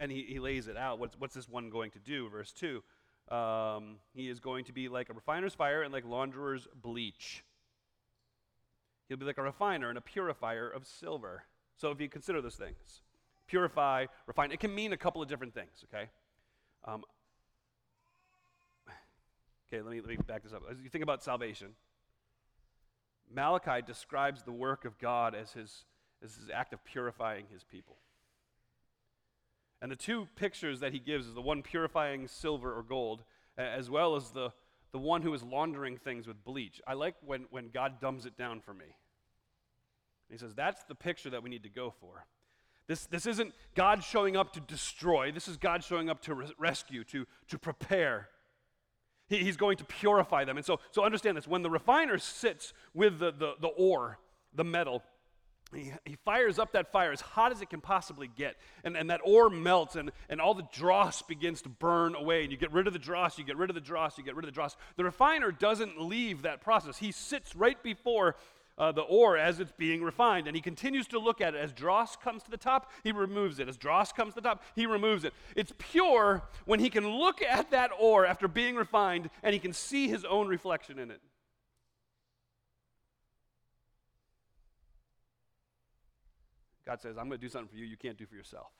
And 0.00 0.12
he, 0.12 0.24
he 0.28 0.38
lays 0.38 0.68
it 0.68 0.76
out. 0.76 0.98
What's, 0.98 1.16
what's 1.18 1.34
this 1.34 1.48
one 1.48 1.70
going 1.70 1.90
to 1.92 1.98
do? 1.98 2.28
Verse 2.28 2.52
2 2.52 2.82
um, 3.34 3.96
He 4.14 4.28
is 4.28 4.40
going 4.40 4.64
to 4.64 4.72
be 4.72 4.88
like 4.88 5.10
a 5.10 5.12
refiner's 5.12 5.54
fire 5.54 5.82
and 5.82 5.92
like 5.92 6.04
launderer's 6.04 6.66
bleach. 6.74 7.44
He'll 9.08 9.16
be 9.16 9.24
like 9.24 9.38
a 9.38 9.42
refiner 9.42 9.88
and 9.88 9.98
a 9.98 10.02
purifier 10.02 10.68
of 10.68 10.86
silver. 10.86 11.44
So 11.76 11.90
if 11.90 12.00
you 12.00 12.08
consider 12.08 12.42
those 12.42 12.56
things, 12.56 13.02
purify, 13.48 14.06
refine, 14.26 14.52
it 14.52 14.60
can 14.60 14.74
mean 14.74 14.92
a 14.92 14.96
couple 14.96 15.20
of 15.20 15.28
different 15.28 15.54
things, 15.54 15.84
okay? 15.92 16.08
Um, 16.84 17.02
okay, 19.72 19.82
let 19.82 19.92
me, 19.92 20.00
let 20.00 20.08
me 20.08 20.16
back 20.16 20.42
this 20.44 20.52
up. 20.52 20.62
As 20.70 20.78
you 20.80 20.88
think 20.88 21.02
about 21.02 21.22
salvation, 21.22 21.68
Malachi 23.34 23.82
describes 23.84 24.42
the 24.42 24.52
work 24.52 24.84
of 24.84 24.98
God 24.98 25.34
as 25.34 25.52
his, 25.52 25.84
as 26.24 26.34
his 26.34 26.50
act 26.52 26.72
of 26.72 26.84
purifying 26.84 27.46
his 27.52 27.64
people. 27.64 27.96
And 29.80 29.92
the 29.92 29.96
two 29.96 30.28
pictures 30.36 30.80
that 30.80 30.92
he 30.92 30.98
gives 30.98 31.26
is 31.26 31.34
the 31.34 31.40
one 31.40 31.62
purifying 31.62 32.26
silver 32.26 32.74
or 32.74 32.82
gold, 32.82 33.22
as 33.56 33.88
well 33.88 34.16
as 34.16 34.30
the, 34.30 34.52
the 34.92 34.98
one 34.98 35.22
who 35.22 35.32
is 35.34 35.42
laundering 35.42 35.96
things 35.96 36.26
with 36.26 36.44
bleach. 36.44 36.80
I 36.86 36.94
like 36.94 37.14
when, 37.24 37.46
when 37.50 37.68
God 37.68 38.00
dumbs 38.00 38.26
it 38.26 38.36
down 38.36 38.60
for 38.60 38.74
me. 38.74 38.86
he 40.30 40.38
says, 40.38 40.54
that's 40.54 40.82
the 40.84 40.94
picture 40.94 41.30
that 41.30 41.42
we 41.42 41.50
need 41.50 41.62
to 41.62 41.68
go 41.68 41.92
for. 42.00 42.26
This, 42.88 43.04
this 43.06 43.26
isn't 43.26 43.54
God 43.74 44.02
showing 44.02 44.36
up 44.36 44.54
to 44.54 44.60
destroy, 44.60 45.30
this 45.30 45.46
is 45.46 45.58
God 45.58 45.84
showing 45.84 46.08
up 46.08 46.22
to 46.22 46.34
res- 46.34 46.52
rescue, 46.58 47.04
to, 47.04 47.26
to 47.48 47.58
prepare. 47.58 48.28
He, 49.28 49.38
he's 49.38 49.58
going 49.58 49.76
to 49.76 49.84
purify 49.84 50.46
them. 50.46 50.56
And 50.56 50.64
so, 50.64 50.80
so 50.90 51.04
understand 51.04 51.36
this 51.36 51.46
when 51.46 51.62
the 51.62 51.70
refiner 51.70 52.18
sits 52.18 52.72
with 52.94 53.18
the, 53.18 53.30
the, 53.30 53.54
the 53.60 53.68
ore, 53.68 54.18
the 54.54 54.64
metal, 54.64 55.02
he, 55.74 55.92
he, 56.06 56.16
fires 56.24 56.58
up 56.58 56.72
that 56.72 56.90
fire 56.90 57.12
as 57.12 57.20
hot 57.20 57.52
as 57.52 57.60
it 57.60 57.68
can 57.68 57.82
possibly 57.82 58.26
get. 58.26 58.56
And, 58.84 58.96
and 58.96 59.10
that 59.10 59.20
ore 59.22 59.50
melts, 59.50 59.96
and, 59.96 60.10
and 60.30 60.40
all 60.40 60.54
the 60.54 60.66
dross 60.72 61.20
begins 61.20 61.60
to 61.62 61.68
burn 61.68 62.14
away. 62.14 62.42
And 62.42 62.50
you 62.50 62.56
get 62.56 62.72
rid 62.72 62.86
of 62.86 62.94
the 62.94 62.98
dross, 62.98 63.36
you 63.36 63.44
get 63.44 63.58
rid 63.58 63.68
of 63.68 63.74
the 63.74 63.82
dross, 63.82 64.16
you 64.16 64.24
get 64.24 64.34
rid 64.34 64.46
of 64.46 64.50
the 64.50 64.54
dross. 64.54 64.78
The 64.96 65.04
refiner 65.04 65.52
doesn't 65.52 66.00
leave 66.00 66.42
that 66.42 66.62
process. 66.62 66.96
He 66.96 67.12
sits 67.12 67.54
right 67.54 67.80
before 67.82 68.34
uh, 68.78 68.92
the 68.92 69.02
ore 69.02 69.36
as 69.36 69.60
it's 69.60 69.72
being 69.72 70.02
refined. 70.02 70.46
And 70.46 70.56
he 70.56 70.62
continues 70.62 71.06
to 71.08 71.18
look 71.18 71.40
at 71.40 71.54
it. 71.54 71.58
As 71.58 71.72
dross 71.72 72.16
comes 72.16 72.42
to 72.44 72.50
the 72.50 72.56
top, 72.56 72.90
he 73.02 73.12
removes 73.12 73.58
it. 73.58 73.68
As 73.68 73.76
dross 73.76 74.12
comes 74.12 74.34
to 74.34 74.40
the 74.40 74.48
top, 74.48 74.62
he 74.74 74.86
removes 74.86 75.24
it. 75.24 75.34
It's 75.56 75.72
pure 75.78 76.42
when 76.64 76.80
he 76.80 76.88
can 76.88 77.08
look 77.08 77.42
at 77.42 77.70
that 77.72 77.90
ore 77.98 78.24
after 78.24 78.48
being 78.48 78.76
refined 78.76 79.30
and 79.42 79.52
he 79.52 79.58
can 79.58 79.72
see 79.72 80.08
his 80.08 80.24
own 80.24 80.48
reflection 80.48 80.98
in 80.98 81.10
it. 81.10 81.20
God 86.86 87.02
says, 87.02 87.18
I'm 87.18 87.28
going 87.28 87.38
to 87.38 87.46
do 87.46 87.50
something 87.50 87.68
for 87.68 87.76
you 87.76 87.84
you 87.84 87.98
can't 87.98 88.16
do 88.16 88.24
for 88.24 88.34
yourself. 88.34 88.70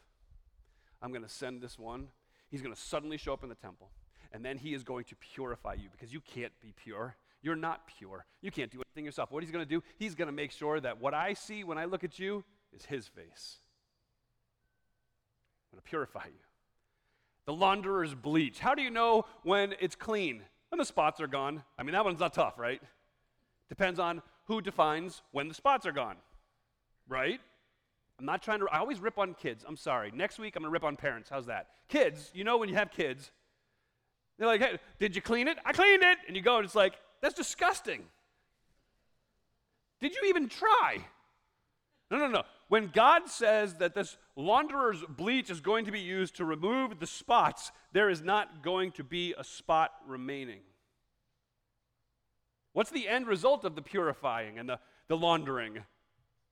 I'm 1.02 1.10
going 1.10 1.22
to 1.22 1.28
send 1.28 1.60
this 1.60 1.78
one. 1.78 2.08
He's 2.50 2.62
going 2.62 2.74
to 2.74 2.80
suddenly 2.80 3.18
show 3.18 3.34
up 3.34 3.42
in 3.42 3.50
the 3.50 3.54
temple, 3.54 3.90
and 4.32 4.42
then 4.42 4.56
he 4.56 4.72
is 4.72 4.82
going 4.82 5.04
to 5.04 5.16
purify 5.16 5.74
you 5.74 5.90
because 5.92 6.10
you 6.10 6.20
can't 6.20 6.52
be 6.62 6.72
pure. 6.74 7.16
You're 7.42 7.56
not 7.56 7.86
pure. 7.98 8.26
You 8.42 8.50
can't 8.50 8.70
do 8.70 8.78
anything 8.78 9.04
yourself. 9.04 9.30
What 9.30 9.42
he's 9.42 9.52
going 9.52 9.64
to 9.64 9.68
do, 9.68 9.82
he's 9.96 10.14
going 10.14 10.26
to 10.26 10.32
make 10.32 10.50
sure 10.50 10.80
that 10.80 11.00
what 11.00 11.14
I 11.14 11.34
see 11.34 11.64
when 11.64 11.78
I 11.78 11.84
look 11.84 12.04
at 12.04 12.18
you 12.18 12.44
is 12.72 12.84
his 12.84 13.06
face. 13.06 13.58
I'm 15.70 15.76
going 15.76 15.82
to 15.82 15.88
purify 15.88 16.26
you. 16.26 16.40
The 17.46 17.52
launderer's 17.52 18.14
bleach. 18.14 18.58
How 18.58 18.74
do 18.74 18.82
you 18.82 18.90
know 18.90 19.24
when 19.42 19.74
it's 19.80 19.94
clean? 19.94 20.42
When 20.70 20.78
the 20.78 20.84
spots 20.84 21.20
are 21.20 21.26
gone. 21.26 21.62
I 21.78 21.82
mean, 21.82 21.92
that 21.92 22.04
one's 22.04 22.20
not 22.20 22.34
tough, 22.34 22.58
right? 22.58 22.82
Depends 23.68 23.98
on 23.98 24.22
who 24.44 24.60
defines 24.60 25.22
when 25.32 25.48
the 25.48 25.54
spots 25.54 25.86
are 25.86 25.92
gone, 25.92 26.16
right? 27.08 27.40
I'm 28.18 28.24
not 28.24 28.42
trying 28.42 28.60
to, 28.60 28.66
I 28.72 28.78
always 28.78 29.00
rip 29.00 29.18
on 29.18 29.34
kids. 29.34 29.64
I'm 29.66 29.76
sorry. 29.76 30.10
Next 30.14 30.38
week, 30.38 30.56
I'm 30.56 30.62
going 30.62 30.70
to 30.70 30.72
rip 30.72 30.84
on 30.84 30.96
parents. 30.96 31.28
How's 31.30 31.46
that? 31.46 31.68
Kids, 31.88 32.30
you 32.34 32.44
know 32.44 32.58
when 32.58 32.68
you 32.68 32.74
have 32.74 32.90
kids, 32.90 33.30
they're 34.38 34.46
like, 34.46 34.60
hey, 34.60 34.78
did 34.98 35.14
you 35.14 35.22
clean 35.22 35.48
it? 35.48 35.58
I 35.64 35.72
cleaned 35.72 36.02
it. 36.02 36.18
And 36.26 36.36
you 36.36 36.42
go, 36.42 36.56
and 36.56 36.64
it's 36.64 36.74
like, 36.74 36.94
that's 37.20 37.34
disgusting. 37.34 38.04
Did 40.00 40.14
you 40.14 40.28
even 40.28 40.48
try? 40.48 40.98
No, 42.10 42.18
no, 42.18 42.28
no. 42.28 42.42
When 42.68 42.90
God 42.92 43.28
says 43.28 43.74
that 43.74 43.94
this 43.94 44.16
launderer's 44.36 45.02
bleach 45.08 45.50
is 45.50 45.60
going 45.60 45.84
to 45.86 45.92
be 45.92 46.00
used 46.00 46.36
to 46.36 46.44
remove 46.44 47.00
the 47.00 47.06
spots, 47.06 47.72
there 47.92 48.08
is 48.08 48.22
not 48.22 48.62
going 48.62 48.92
to 48.92 49.04
be 49.04 49.34
a 49.36 49.44
spot 49.44 49.90
remaining. 50.06 50.60
What's 52.72 52.90
the 52.90 53.08
end 53.08 53.26
result 53.26 53.64
of 53.64 53.74
the 53.74 53.82
purifying 53.82 54.58
and 54.58 54.68
the, 54.68 54.78
the 55.08 55.16
laundering? 55.16 55.84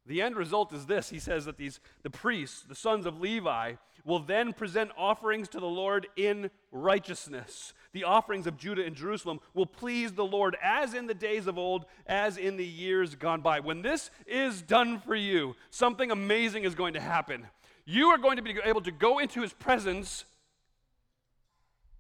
The 0.07 0.23
end 0.23 0.37
result 0.37 0.73
is 0.73 0.87
this. 0.87 1.11
He 1.11 1.19
says 1.19 1.45
that 1.47 1.57
these 1.57 1.81
the 2.03 2.11
priests, 2.11 2.63
the 2.63 2.75
sons 2.75 3.07
of 3.07 3.21
Levi, 3.21 3.75
will 4.05 4.21
then 4.21 4.53
present 4.53 4.91
offerings 4.97 5.49
to 5.49 5.61
the 5.61 5.67
Lord 5.67 6.07
in 6.17 6.51
righteousness. 6.71 7.75
The 7.97 8.05
offerings 8.05 8.47
of 8.47 8.59
Judah 8.59 8.85
and 8.85 8.95
Jerusalem 8.95 9.41
will 9.55 9.65
please 9.65 10.13
the 10.13 10.23
Lord 10.23 10.55
as 10.63 10.93
in 10.93 11.07
the 11.07 11.15
days 11.15 11.47
of 11.47 11.57
old, 11.57 11.87
as 12.07 12.37
in 12.37 12.59
the 12.59 12.67
years 12.67 13.15
gone 13.15 13.41
by. 13.41 13.61
When 13.61 13.81
this 13.81 14.11
is 14.27 14.61
done 14.61 15.01
for 15.01 15.15
you, 15.15 15.57
something 15.71 16.11
amazing 16.11 16.65
is 16.65 16.75
going 16.75 16.93
to 16.93 17.01
happen. 17.01 17.47
You 17.87 18.09
are 18.09 18.19
going 18.19 18.37
to 18.37 18.43
be 18.43 18.55
able 18.63 18.83
to 18.83 18.91
go 18.91 19.19
into 19.19 19.41
his 19.41 19.55
presence 19.55 20.27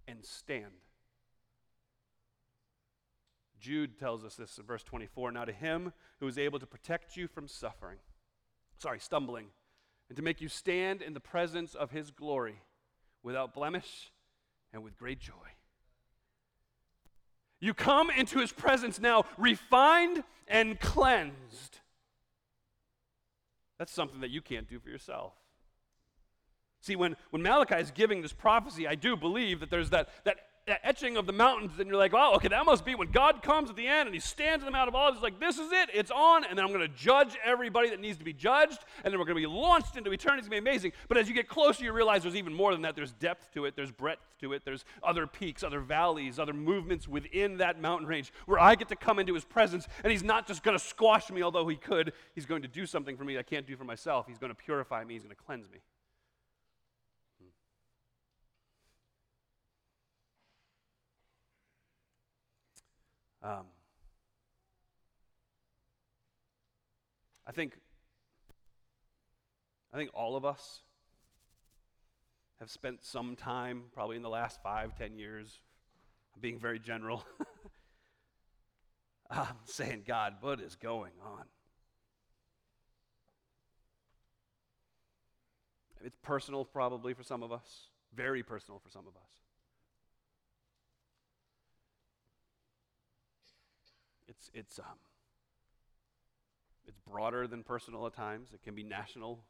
and 0.07 0.23
stand. 0.23 0.67
Jude 3.59 3.99
tells 3.99 4.23
us 4.23 4.35
this 4.35 4.59
in 4.59 4.67
verse 4.67 4.83
24. 4.83 5.33
Now 5.33 5.47
to 5.47 5.53
him 5.53 5.95
who 6.21 6.29
is 6.29 6.37
able 6.37 6.59
to 6.59 6.67
protect 6.67 7.17
you 7.17 7.27
from 7.27 7.49
suffering, 7.49 7.97
sorry, 8.77 9.01
stumbling, 9.01 9.47
and 10.11 10.17
to 10.17 10.23
make 10.23 10.43
you 10.43 10.51
stand 10.51 11.01
in 11.01 11.15
the 11.15 11.21
presence 11.21 11.75
of 11.75 11.91
his 11.91 12.11
glory 12.11 12.61
without 13.23 13.55
blemish 13.55 14.13
and 14.75 14.85
with 14.85 14.99
great 14.99 15.21
joy. 15.21 15.33
You 17.67 17.75
come 17.75 18.11
into 18.11 18.39
his 18.39 18.53
presence 18.53 19.01
now 19.01 19.25
refined 19.37 20.23
and 20.47 20.79
cleansed. 20.79 21.81
That's 23.77 23.91
something 23.91 24.21
that 24.21 24.31
you 24.31 24.41
can't 24.41 24.69
do 24.69 24.79
for 24.79 24.89
yourself. 24.89 25.33
See, 26.81 26.95
when, 26.95 27.17
when 27.31 27.43
Malachi 27.43 27.75
is 27.75 27.91
giving 27.91 28.23
this 28.23 28.33
prophecy, 28.33 28.87
I 28.87 28.95
do 28.95 29.17
believe 29.17 29.59
that 29.59 29.71
there's 29.71 29.91
that, 29.91 30.11
that 30.23 30.37
etching 30.69 31.17
of 31.17 31.27
the 31.27 31.33
mountains, 31.33 31.79
and 31.79 31.89
you're 31.89 31.97
like, 31.97 32.13
well, 32.13 32.35
okay, 32.35 32.49
that 32.49 32.67
must 32.67 32.85
be 32.85 32.95
when 32.95 33.11
God 33.11 33.43
comes 33.43 33.71
at 33.71 33.77
the 33.77 33.87
end 33.87 34.07
and 34.09 34.15
he 34.15 34.21
stands 34.21 34.63
in 34.63 34.67
the 34.67 34.73
Mount 34.73 34.89
of 34.89 34.95
Olives. 34.95 35.19
He's 35.19 35.23
like, 35.23 35.39
this 35.39 35.59
is 35.59 35.71
it, 35.73 35.91
it's 35.95 36.11
on, 36.11 36.45
and 36.45 36.59
then 36.59 36.65
I'm 36.65 36.73
going 36.73 36.89
to 36.89 36.97
judge 36.97 37.37
everybody 37.45 37.91
that 37.91 38.01
needs 38.01 38.19
to 38.19 38.25
be 38.25 38.33
judged, 38.33 38.79
and 39.05 39.13
then 39.13 39.19
we're 39.19 39.27
going 39.27 39.41
to 39.41 39.49
be 39.49 39.55
launched 39.55 39.97
into 39.97 40.11
eternity. 40.11 40.41
It's 40.41 40.49
going 40.49 40.59
to 40.59 40.65
be 40.65 40.71
amazing. 40.71 40.93
But 41.09 41.19
as 41.19 41.29
you 41.29 41.35
get 41.35 41.49
closer, 41.49 41.85
you 41.85 41.93
realize 41.93 42.23
there's 42.23 42.37
even 42.37 42.53
more 42.53 42.73
than 42.73 42.83
that. 42.83 42.97
There's 42.97 43.13
depth 43.13 43.53
to 43.55 43.65
it, 43.65 43.77
there's 43.77 43.93
breadth 43.93 44.27
to 44.41 44.53
it, 44.53 44.65
there's 44.65 44.85
other 45.03 45.27
peaks, 45.27 45.63
other 45.63 45.81
valleys, 45.81 46.39
other 46.39 46.53
movements 46.53 47.07
within 47.07 47.59
that 47.59 47.81
mountain 47.81 48.09
range 48.09 48.33
where 48.47 48.59
I 48.59 48.75
get 48.75 48.89
to 48.89 48.97
come 48.97 49.19
into 49.19 49.35
his 49.35 49.45
presence, 49.45 49.87
and 50.03 50.11
he's 50.11 50.25
not 50.25 50.47
just 50.47 50.63
going 50.63 50.77
to 50.77 50.85
squash 50.85 51.31
me, 51.31 51.43
although 51.43 51.69
he 51.69 51.77
could. 51.77 52.13
He's 52.35 52.47
going 52.47 52.63
to 52.63 52.69
do 52.69 52.87
something 52.87 53.17
for 53.17 53.25
me 53.25 53.39
I 53.39 53.43
can't 53.43 53.67
do 53.67 53.77
for 53.77 53.85
myself. 53.85 54.27
He's 54.27 54.39
going 54.39 54.51
to 54.51 54.57
purify 54.57 55.05
me, 55.05 55.15
he's 55.15 55.23
going 55.23 55.35
to 55.35 55.43
cleanse 55.43 55.71
me. 55.71 55.79
Um, 63.47 63.67
I 67.47 67.53
think 67.53 67.75
I 69.93 69.97
think 69.97 70.11
all 70.15 70.35
of 70.35 70.45
us 70.45 70.81
have 72.59 72.71
spent 72.71 73.05
some 73.05 73.37
time, 73.37 73.85
probably 73.93 74.17
in 74.17 74.23
the 74.23 74.29
last 74.29 74.61
five, 74.65 74.97
ten 74.99 75.17
years, 75.17 75.61
being 76.41 76.59
very 76.59 76.81
general, 76.81 77.25
um, 79.31 79.47
saying, 79.65 80.03
God, 80.09 80.35
what 80.41 80.61
is 80.61 80.75
going 80.75 81.13
on? 81.25 81.45
It's 86.05 86.17
personal, 86.21 86.65
probably, 86.65 87.15
for 87.15 87.23
some 87.23 87.45
of 87.45 87.53
us, 87.53 87.91
very 88.13 88.43
personal 88.43 88.81
for 88.81 88.91
some 88.91 89.07
of 89.07 89.15
us. 89.15 89.46
It's, 94.39 94.51
it's, 94.55 94.79
um, 94.79 94.99
it's 96.87 96.99
broader 97.07 97.47
than 97.47 97.63
personal 97.63 98.07
at 98.07 98.15
times. 98.15 98.51
It 98.53 98.63
can 98.63 98.75
be 98.75 98.83
national, 98.83 99.41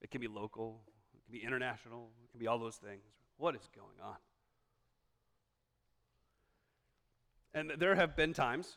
it 0.00 0.10
can 0.10 0.20
be 0.20 0.28
local, 0.28 0.80
it 1.14 1.24
can 1.24 1.40
be 1.40 1.44
international, 1.44 2.10
it 2.24 2.30
can 2.30 2.40
be 2.40 2.46
all 2.46 2.58
those 2.58 2.76
things. 2.76 3.02
What 3.36 3.54
is 3.54 3.68
going 3.74 4.00
on? 4.02 4.16
And 7.54 7.72
there 7.78 7.94
have 7.94 8.14
been 8.14 8.34
times 8.34 8.76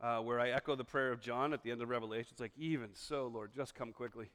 uh, 0.00 0.18
where 0.18 0.40
I 0.40 0.50
echo 0.50 0.76
the 0.76 0.84
prayer 0.84 1.12
of 1.12 1.20
John 1.20 1.52
at 1.52 1.62
the 1.62 1.70
end 1.70 1.82
of 1.82 1.88
Revelation. 1.88 2.28
It's 2.32 2.40
like, 2.40 2.52
even 2.56 2.90
so, 2.92 3.30
Lord, 3.32 3.52
just 3.54 3.74
come 3.74 3.92
quickly. 3.92 4.30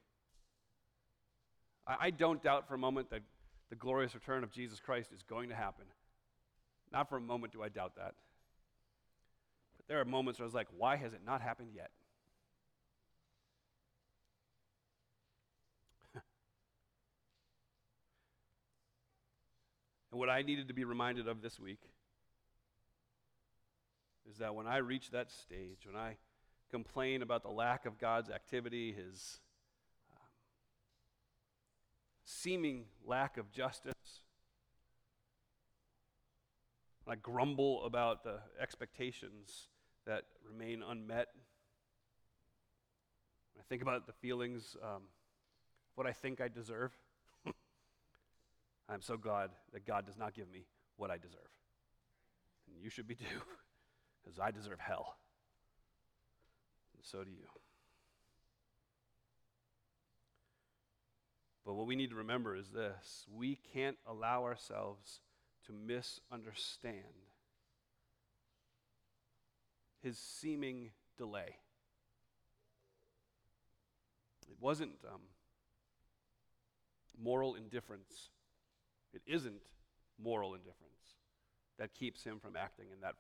I, 1.88 2.08
I 2.08 2.10
don't 2.10 2.42
doubt 2.42 2.68
for 2.68 2.76
a 2.76 2.78
moment 2.78 3.10
that 3.12 3.22
the 3.70 3.76
glorious 3.76 4.14
return 4.14 4.44
of 4.44 4.52
Jesus 4.52 4.80
Christ 4.80 5.12
is 5.14 5.24
going 5.24 5.50
to 5.50 5.56
happen. 5.56 5.86
Not 6.92 7.10
for 7.10 7.18
a 7.18 7.22
moment 7.22 7.54
do 7.54 7.64
I 7.64 7.70
doubt 7.70 7.96
that. 7.96 8.14
There 9.88 10.00
are 10.00 10.06
moments 10.06 10.40
where 10.40 10.46
I 10.46 10.48
was 10.48 10.54
like, 10.54 10.68
why 10.78 10.96
has 10.96 11.14
it 11.14 11.22
not 11.26 11.42
happened 11.42 11.72
yet? 11.76 11.92
and 20.12 20.20
what 20.20 20.30
I 20.30 20.42
needed 20.42 20.70
to 20.70 20.74
be 20.74 20.86
reminded 20.86 21.28
of 21.28 21.42
this 21.42 21.60
week 21.60 21.82
is 24.30 24.38
that 24.38 24.56
when 24.56 24.68
I 24.68 24.78
reach 24.78 25.12
that 25.12 25.32
stage, 25.32 25.86
when 25.86 25.98
I 25.98 26.16
complain 26.72 27.22
about 27.22 27.44
the 27.44 27.50
lack 27.50 27.86
of 27.86 28.00
God's 28.00 28.30
activity, 28.30 28.94
his 28.94 29.42
um, 30.12 30.24
seeming 32.24 32.86
lack 33.06 33.38
of 33.38 33.52
justice, 33.52 34.22
when 37.04 37.18
I 37.18 37.20
grumble 37.22 37.84
about 37.84 38.24
the 38.24 38.40
expectations 38.62 39.68
that 40.06 40.24
remain 40.50 40.84
unmet. 40.88 41.28
When 43.54 43.62
I 43.62 43.64
think 43.70 43.82
about 43.82 44.06
the 44.06 44.14
feelings, 44.14 44.76
um, 44.84 45.04
what 45.96 46.08
I 46.08 46.12
think 46.12 46.42
I 46.42 46.48
deserve, 46.48 46.92
I'm 48.90 49.02
so 49.02 49.18
glad 49.18 49.52
that 49.74 49.86
God 49.86 50.06
does 50.06 50.18
not 50.18 50.34
give 50.34 50.50
me 50.52 50.66
what 50.98 51.12
I 51.12 51.18
deserve. 51.18 51.40
And 52.68 52.82
you 52.82 52.90
should 52.90 53.08
be 53.08 53.16
too, 53.16 53.26
because 54.24 54.40
I 54.40 54.52
deserve 54.52 54.80
hell. 54.80 55.18
And 56.96 57.06
so 57.06 57.24
do 57.24 57.32
you. 57.32 57.48
But 61.66 61.76
what 61.76 61.88
we 61.88 61.96
need 61.96 62.10
to 62.10 62.18
remember 62.18 62.56
is 62.56 62.70
this 62.70 63.26
we 63.34 63.58
can't 63.74 63.98
allow 64.06 64.44
ourselves 64.44 65.22
to 65.66 65.72
misunderstand 65.72 66.98
his 70.04 70.18
seeming 70.18 70.92
delay. 71.18 71.56
It 74.50 74.58
wasn't 74.60 74.92
um, 75.12 75.22
moral 77.22 77.56
indifference. 77.56 78.30
It 79.14 79.22
isn't 79.26 79.62
moral 80.22 80.54
indifference 80.54 80.94
that 81.80 81.94
keeps 81.94 82.24
him 82.24 82.40
from 82.40 82.56
acting 82.56 82.88
in 82.94 83.02
that 83.02 83.16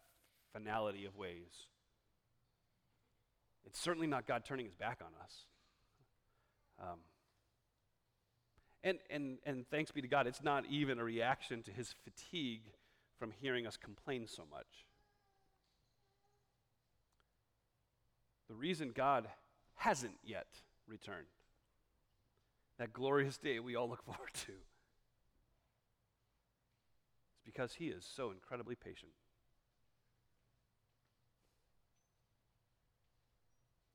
finality 0.51 1.05
of 1.05 1.15
ways. 1.15 1.67
It's 3.65 3.79
certainly 3.79 4.07
not 4.07 4.27
God 4.27 4.43
turning 4.45 4.65
his 4.65 4.75
back 4.75 4.99
on 5.01 5.11
us. 5.23 5.35
Um, 6.79 6.99
and, 8.83 8.99
and, 9.09 9.37
and 9.45 9.65
thanks 9.69 9.91
be 9.91 10.01
to 10.01 10.07
God, 10.07 10.27
it's 10.27 10.43
not 10.43 10.65
even 10.69 10.99
a 10.99 11.03
reaction 11.03 11.63
to 11.63 11.71
his 11.71 11.95
fatigue 12.03 12.63
from 13.17 13.31
hearing 13.31 13.65
us 13.65 13.77
complain 13.77 14.27
so 14.27 14.43
much. 14.51 14.85
The 18.53 18.59
reason 18.59 18.91
God 18.93 19.27
hasn't 19.77 20.13
yet 20.23 20.45
returned 20.87 21.25
that 22.77 22.93
glorious 22.93 23.39
day 23.39 23.59
we 23.59 23.75
all 23.75 23.89
look 23.89 24.03
forward 24.05 24.31
to. 24.45 24.51
It's 27.31 27.41
because 27.43 27.73
He 27.73 27.85
is 27.87 28.05
so 28.05 28.29
incredibly 28.29 28.75
patient. 28.75 29.09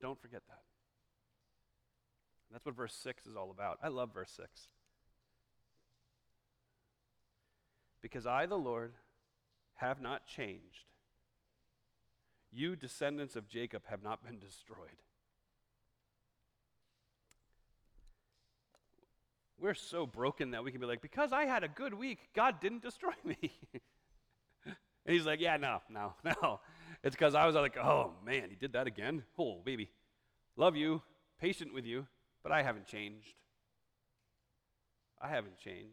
Don't 0.02 0.20
forget 0.20 0.42
that. 0.48 0.62
That's 2.50 2.66
what 2.66 2.74
verse 2.74 2.94
6 2.94 3.26
is 3.26 3.36
all 3.36 3.52
about. 3.52 3.78
I 3.80 3.88
love 3.88 4.12
verse 4.12 4.32
6. 4.36 4.48
Because 8.02 8.26
I, 8.26 8.46
the 8.46 8.58
Lord, 8.58 8.94
have 9.76 10.00
not 10.00 10.26
changed. 10.26 10.86
You, 12.50 12.76
descendants 12.76 13.36
of 13.36 13.48
Jacob, 13.48 13.82
have 13.88 14.02
not 14.02 14.24
been 14.24 14.38
destroyed. 14.38 15.02
We're 19.60 19.74
so 19.74 20.06
broken 20.06 20.52
that 20.52 20.62
we 20.62 20.70
can 20.70 20.80
be 20.80 20.86
like, 20.86 21.02
because 21.02 21.32
I 21.32 21.44
had 21.44 21.64
a 21.64 21.68
good 21.68 21.92
week, 21.92 22.18
God 22.34 22.60
didn't 22.60 22.82
destroy 22.82 23.12
me. 23.24 23.36
and 24.64 24.74
he's 25.06 25.26
like, 25.26 25.40
yeah, 25.40 25.56
no, 25.56 25.80
no, 25.90 26.14
no. 26.24 26.60
It's 27.02 27.14
because 27.14 27.34
I 27.34 27.46
was 27.46 27.54
like, 27.54 27.76
oh 27.76 28.12
man, 28.24 28.50
he 28.50 28.56
did 28.56 28.72
that 28.74 28.86
again? 28.86 29.24
Oh, 29.38 29.60
baby. 29.64 29.90
Love 30.56 30.76
you, 30.76 31.02
patient 31.40 31.74
with 31.74 31.84
you, 31.84 32.06
but 32.42 32.52
I 32.52 32.62
haven't 32.62 32.86
changed. 32.86 33.34
I 35.20 35.28
haven't 35.28 35.58
changed. 35.58 35.92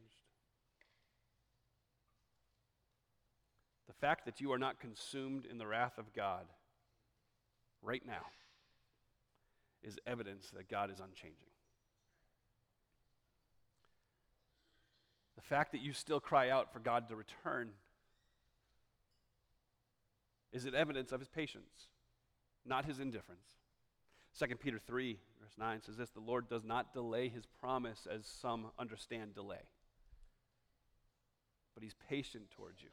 The 3.85 3.85
fact 4.00 4.26
that 4.26 4.42
you 4.42 4.52
are 4.52 4.60
not 4.60 4.80
consumed 4.80 5.46
in 5.46 5.58
the 5.58 5.68
wrath 5.68 5.98
of 5.98 6.14
God 6.14 6.46
right 7.82 8.04
now 8.06 8.26
is 9.84 9.98
evidence 10.08 10.50
that 10.56 10.70
God 10.70 10.90
is 10.90 11.00
unchanging. 11.00 11.50
The 15.36 15.42
fact 15.42 15.74
that 15.74 15.82
you 15.82 15.94
still 15.94 16.20
cry 16.20 16.50
out 16.50 16.74
for 16.74 16.80
God 16.80 17.10
to 17.10 17.16
return 17.16 17.70
is 20.52 20.66
it 20.66 20.74
evidence 20.74 21.12
of 21.12 21.20
his 21.20 21.30
patience, 21.30 21.90
not 22.66 22.86
his 22.86 23.00
indifference. 23.00 23.44
2 24.40 24.56
Peter 24.56 24.80
3, 24.80 25.18
verse 25.42 25.54
9 25.58 25.82
says 25.82 25.98
this 25.98 26.10
The 26.10 26.20
Lord 26.20 26.50
does 26.50 26.64
not 26.64 26.94
delay 26.94 27.30
his 27.30 27.46
promise 27.60 28.08
as 28.12 28.26
some 28.26 28.68
understand 28.80 29.36
delay, 29.36 29.68
but 31.74 31.84
he's 31.84 31.96
patient 32.10 32.52
towards 32.52 32.82
you, 32.82 32.90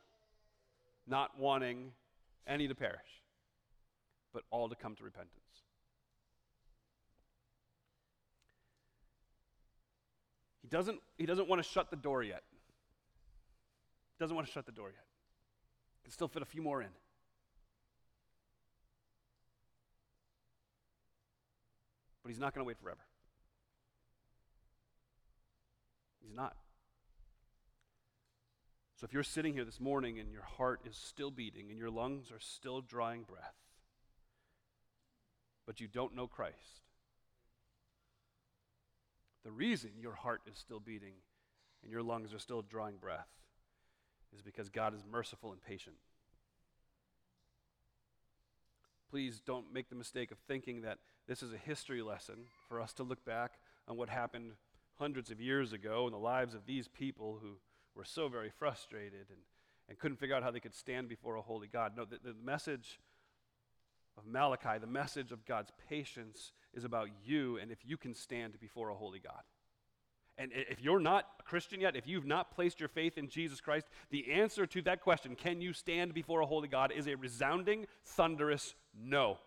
not 1.06 1.38
wanting 1.38 1.92
any 2.46 2.68
to 2.68 2.74
perish, 2.74 3.22
but 4.32 4.42
all 4.50 4.68
to 4.68 4.74
come 4.74 4.94
to 4.96 5.04
repentance. 5.04 5.36
He 10.62 10.68
doesn't, 10.68 11.00
he 11.18 11.26
doesn't 11.26 11.48
want 11.48 11.62
to 11.62 11.68
shut 11.68 11.90
the 11.90 11.96
door 11.96 12.22
yet. 12.22 12.42
Doesn't 14.18 14.36
want 14.36 14.46
to 14.46 14.52
shut 14.52 14.66
the 14.66 14.72
door 14.72 14.88
yet. 14.88 15.04
Can 16.04 16.12
still 16.12 16.28
fit 16.28 16.42
a 16.42 16.46
few 16.46 16.62
more 16.62 16.80
in. 16.80 16.88
But 22.22 22.30
he's 22.30 22.38
not 22.38 22.54
going 22.54 22.64
to 22.64 22.68
wait 22.68 22.78
forever. 22.78 23.00
He's 26.22 26.32
not. 26.32 26.54
So 29.02 29.06
if 29.06 29.12
you're 29.12 29.24
sitting 29.24 29.54
here 29.54 29.64
this 29.64 29.80
morning 29.80 30.20
and 30.20 30.30
your 30.30 30.44
heart 30.44 30.82
is 30.88 30.96
still 30.96 31.32
beating 31.32 31.70
and 31.70 31.76
your 31.76 31.90
lungs 31.90 32.30
are 32.30 32.38
still 32.38 32.80
drawing 32.80 33.22
breath, 33.24 33.56
but 35.66 35.80
you 35.80 35.88
don't 35.88 36.14
know 36.14 36.28
Christ, 36.28 36.82
the 39.44 39.50
reason 39.50 39.90
your 40.00 40.14
heart 40.14 40.42
is 40.46 40.56
still 40.56 40.78
beating 40.78 41.14
and 41.82 41.90
your 41.90 42.04
lungs 42.04 42.32
are 42.32 42.38
still 42.38 42.62
drawing 42.62 42.94
breath 42.94 43.26
is 44.32 44.40
because 44.40 44.68
God 44.68 44.94
is 44.94 45.02
merciful 45.10 45.50
and 45.50 45.60
patient. 45.60 45.96
Please 49.10 49.42
don't 49.44 49.74
make 49.74 49.88
the 49.88 49.96
mistake 49.96 50.30
of 50.30 50.38
thinking 50.46 50.82
that 50.82 50.98
this 51.26 51.42
is 51.42 51.52
a 51.52 51.58
history 51.58 52.02
lesson 52.02 52.36
for 52.68 52.80
us 52.80 52.92
to 52.92 53.02
look 53.02 53.24
back 53.24 53.54
on 53.88 53.96
what 53.96 54.08
happened 54.08 54.52
hundreds 55.00 55.32
of 55.32 55.40
years 55.40 55.72
ago 55.72 56.06
in 56.06 56.12
the 56.12 56.18
lives 56.20 56.54
of 56.54 56.66
these 56.66 56.86
people 56.86 57.40
who 57.42 57.56
were 57.94 58.04
so 58.04 58.28
very 58.28 58.50
frustrated 58.50 59.26
and, 59.30 59.40
and 59.88 59.98
couldn't 59.98 60.18
figure 60.18 60.34
out 60.34 60.42
how 60.42 60.50
they 60.50 60.60
could 60.60 60.74
stand 60.74 61.08
before 61.08 61.36
a 61.36 61.42
holy 61.42 61.68
God. 61.68 61.92
No, 61.96 62.04
the, 62.04 62.18
the 62.22 62.34
message 62.42 63.00
of 64.16 64.26
Malachi, 64.26 64.78
the 64.80 64.86
message 64.86 65.32
of 65.32 65.44
God's 65.44 65.70
patience, 65.88 66.52
is 66.74 66.84
about 66.84 67.08
you 67.24 67.58
and 67.58 67.70
if 67.70 67.78
you 67.84 67.96
can 67.96 68.14
stand 68.14 68.58
before 68.60 68.90
a 68.90 68.94
holy 68.94 69.18
God. 69.18 69.42
And 70.38 70.50
if 70.54 70.80
you're 70.80 71.00
not 71.00 71.26
a 71.40 71.42
Christian 71.42 71.80
yet, 71.80 71.94
if 71.94 72.06
you've 72.06 72.24
not 72.24 72.50
placed 72.50 72.80
your 72.80 72.88
faith 72.88 73.18
in 73.18 73.28
Jesus 73.28 73.60
Christ, 73.60 73.86
the 74.10 74.32
answer 74.32 74.66
to 74.66 74.82
that 74.82 75.02
question, 75.02 75.36
can 75.36 75.60
you 75.60 75.72
stand 75.74 76.14
before 76.14 76.40
a 76.40 76.46
holy 76.46 76.68
God, 76.68 76.90
is 76.90 77.06
a 77.06 77.16
resounding, 77.16 77.86
thunderous 78.04 78.74
no. 78.98 79.38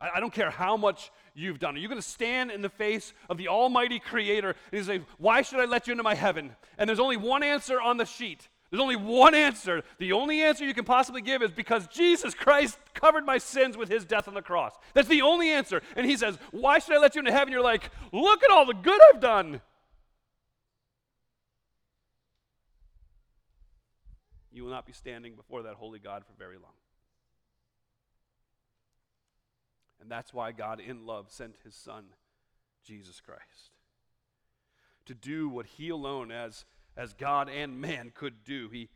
I, 0.00 0.10
I 0.14 0.20
don't 0.20 0.32
care 0.32 0.50
how 0.50 0.76
much 0.76 1.10
you've 1.34 1.58
done. 1.58 1.76
Are 1.76 1.78
you 1.78 1.88
going 1.88 2.00
to 2.00 2.06
stand 2.06 2.50
in 2.50 2.62
the 2.62 2.68
face 2.68 3.12
of 3.28 3.38
the 3.38 3.48
Almighty 3.48 3.98
Creator 3.98 4.56
and 4.72 4.84
say, 4.84 5.00
Why 5.18 5.42
should 5.42 5.60
I 5.60 5.64
let 5.64 5.86
you 5.86 5.92
into 5.92 6.02
my 6.02 6.14
heaven? 6.14 6.56
And 6.78 6.88
there's 6.88 7.00
only 7.00 7.16
one 7.16 7.42
answer 7.42 7.80
on 7.80 7.96
the 7.96 8.04
sheet. 8.04 8.48
There's 8.70 8.80
only 8.80 8.96
one 8.96 9.34
answer. 9.34 9.82
The 9.98 10.12
only 10.12 10.42
answer 10.42 10.64
you 10.64 10.74
can 10.74 10.84
possibly 10.84 11.22
give 11.22 11.42
is 11.42 11.50
because 11.50 11.88
Jesus 11.88 12.34
Christ 12.34 12.78
covered 12.94 13.26
my 13.26 13.38
sins 13.38 13.76
with 13.76 13.88
his 13.88 14.04
death 14.04 14.28
on 14.28 14.34
the 14.34 14.42
cross. 14.42 14.72
That's 14.94 15.08
the 15.08 15.22
only 15.22 15.50
answer. 15.50 15.82
And 15.96 16.06
he 16.06 16.16
says, 16.16 16.38
Why 16.52 16.78
should 16.78 16.94
I 16.94 16.98
let 16.98 17.14
you 17.14 17.20
into 17.20 17.32
heaven? 17.32 17.52
You're 17.52 17.62
like, 17.62 17.90
Look 18.12 18.44
at 18.44 18.50
all 18.50 18.66
the 18.66 18.74
good 18.74 19.00
I've 19.12 19.20
done. 19.20 19.60
You 24.52 24.64
will 24.64 24.70
not 24.70 24.86
be 24.86 24.92
standing 24.92 25.34
before 25.36 25.62
that 25.62 25.74
holy 25.74 25.98
God 25.98 26.24
for 26.26 26.32
very 26.38 26.56
long. 26.56 26.72
And 30.00 30.10
that's 30.10 30.32
why 30.32 30.52
God, 30.52 30.80
in 30.80 31.06
love, 31.06 31.26
sent 31.28 31.56
his 31.64 31.74
Son, 31.74 32.04
Jesus 32.84 33.20
Christ, 33.20 33.70
to 35.06 35.14
do 35.14 35.48
what 35.48 35.66
he 35.66 35.90
alone, 35.90 36.30
as, 36.30 36.64
as 36.96 37.12
God 37.12 37.48
and 37.48 37.80
man, 37.80 38.12
could 38.14 38.44
do. 38.44 38.68
He, 38.70 38.88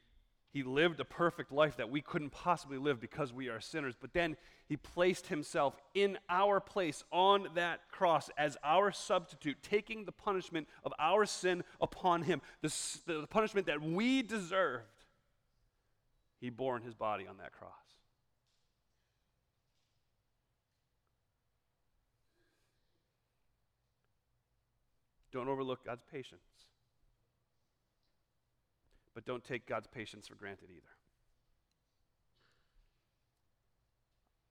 he 0.50 0.62
lived 0.62 1.00
a 1.00 1.04
perfect 1.04 1.52
life 1.52 1.76
that 1.76 1.90
we 1.90 2.00
couldn't 2.00 2.30
possibly 2.30 2.78
live 2.78 3.00
because 3.00 3.32
we 3.32 3.48
are 3.48 3.60
sinners. 3.60 3.94
But 4.00 4.12
then 4.12 4.36
he 4.66 4.76
placed 4.76 5.26
himself 5.26 5.76
in 5.94 6.16
our 6.30 6.58
place 6.58 7.04
on 7.12 7.48
that 7.54 7.80
cross 7.90 8.30
as 8.38 8.56
our 8.64 8.90
substitute, 8.90 9.58
taking 9.62 10.04
the 10.04 10.12
punishment 10.12 10.68
of 10.84 10.92
our 10.98 11.26
sin 11.26 11.64
upon 11.80 12.22
him, 12.22 12.40
the, 12.62 12.74
the 13.06 13.26
punishment 13.26 13.66
that 13.66 13.82
we 13.82 14.22
deserved. 14.22 14.84
He 16.40 16.50
bore 16.50 16.76
in 16.76 16.82
his 16.82 16.94
body 16.94 17.26
on 17.26 17.36
that 17.38 17.52
cross. 17.52 17.72
Don't 25.34 25.48
overlook 25.48 25.84
God's 25.84 26.04
patience. 26.04 26.40
But 29.16 29.26
don't 29.26 29.42
take 29.42 29.66
God's 29.66 29.88
patience 29.88 30.28
for 30.28 30.36
granted 30.36 30.68
either. 30.70 30.82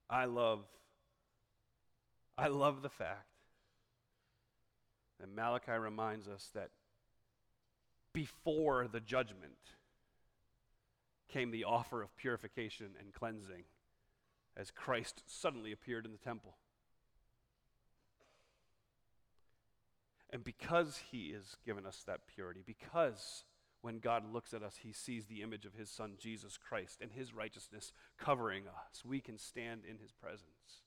I 0.10 0.26
love 0.26 0.66
I 2.38 2.48
love 2.48 2.82
the 2.82 2.90
fact 2.90 3.30
that 5.20 5.34
Malachi 5.34 5.72
reminds 5.72 6.28
us 6.28 6.50
that 6.54 6.72
before 8.12 8.88
the 8.92 9.00
judgment 9.00 9.54
came 11.30 11.52
the 11.52 11.64
offer 11.64 12.02
of 12.02 12.16
purification 12.18 12.88
and 13.00 13.14
cleansing 13.14 13.64
as 14.58 14.70
Christ 14.70 15.24
suddenly 15.28 15.72
appeared 15.72 16.06
in 16.06 16.12
the 16.12 16.18
temple. 16.18 16.56
And 20.34 20.44
because 20.44 21.00
He 21.12 21.32
has 21.34 21.56
given 21.64 21.86
us 21.86 22.04
that 22.08 22.28
purity, 22.28 22.64
because 22.66 23.46
when 23.82 24.00
God 24.00 24.34
looks 24.34 24.52
at 24.54 24.64
us, 24.64 24.80
He 24.82 24.92
sees 24.92 25.26
the 25.26 25.44
image 25.44 25.66
of 25.66 25.76
His 25.76 25.92
Son, 25.92 26.14
Jesus 26.18 26.58
Christ, 26.58 26.98
and 27.02 27.12
His 27.12 27.36
righteousness 27.36 27.94
covering 28.18 28.64
us, 28.68 29.06
we 29.06 29.20
can 29.20 29.38
stand 29.38 29.82
in 29.88 30.00
His 30.00 30.12
presence. 30.12 30.82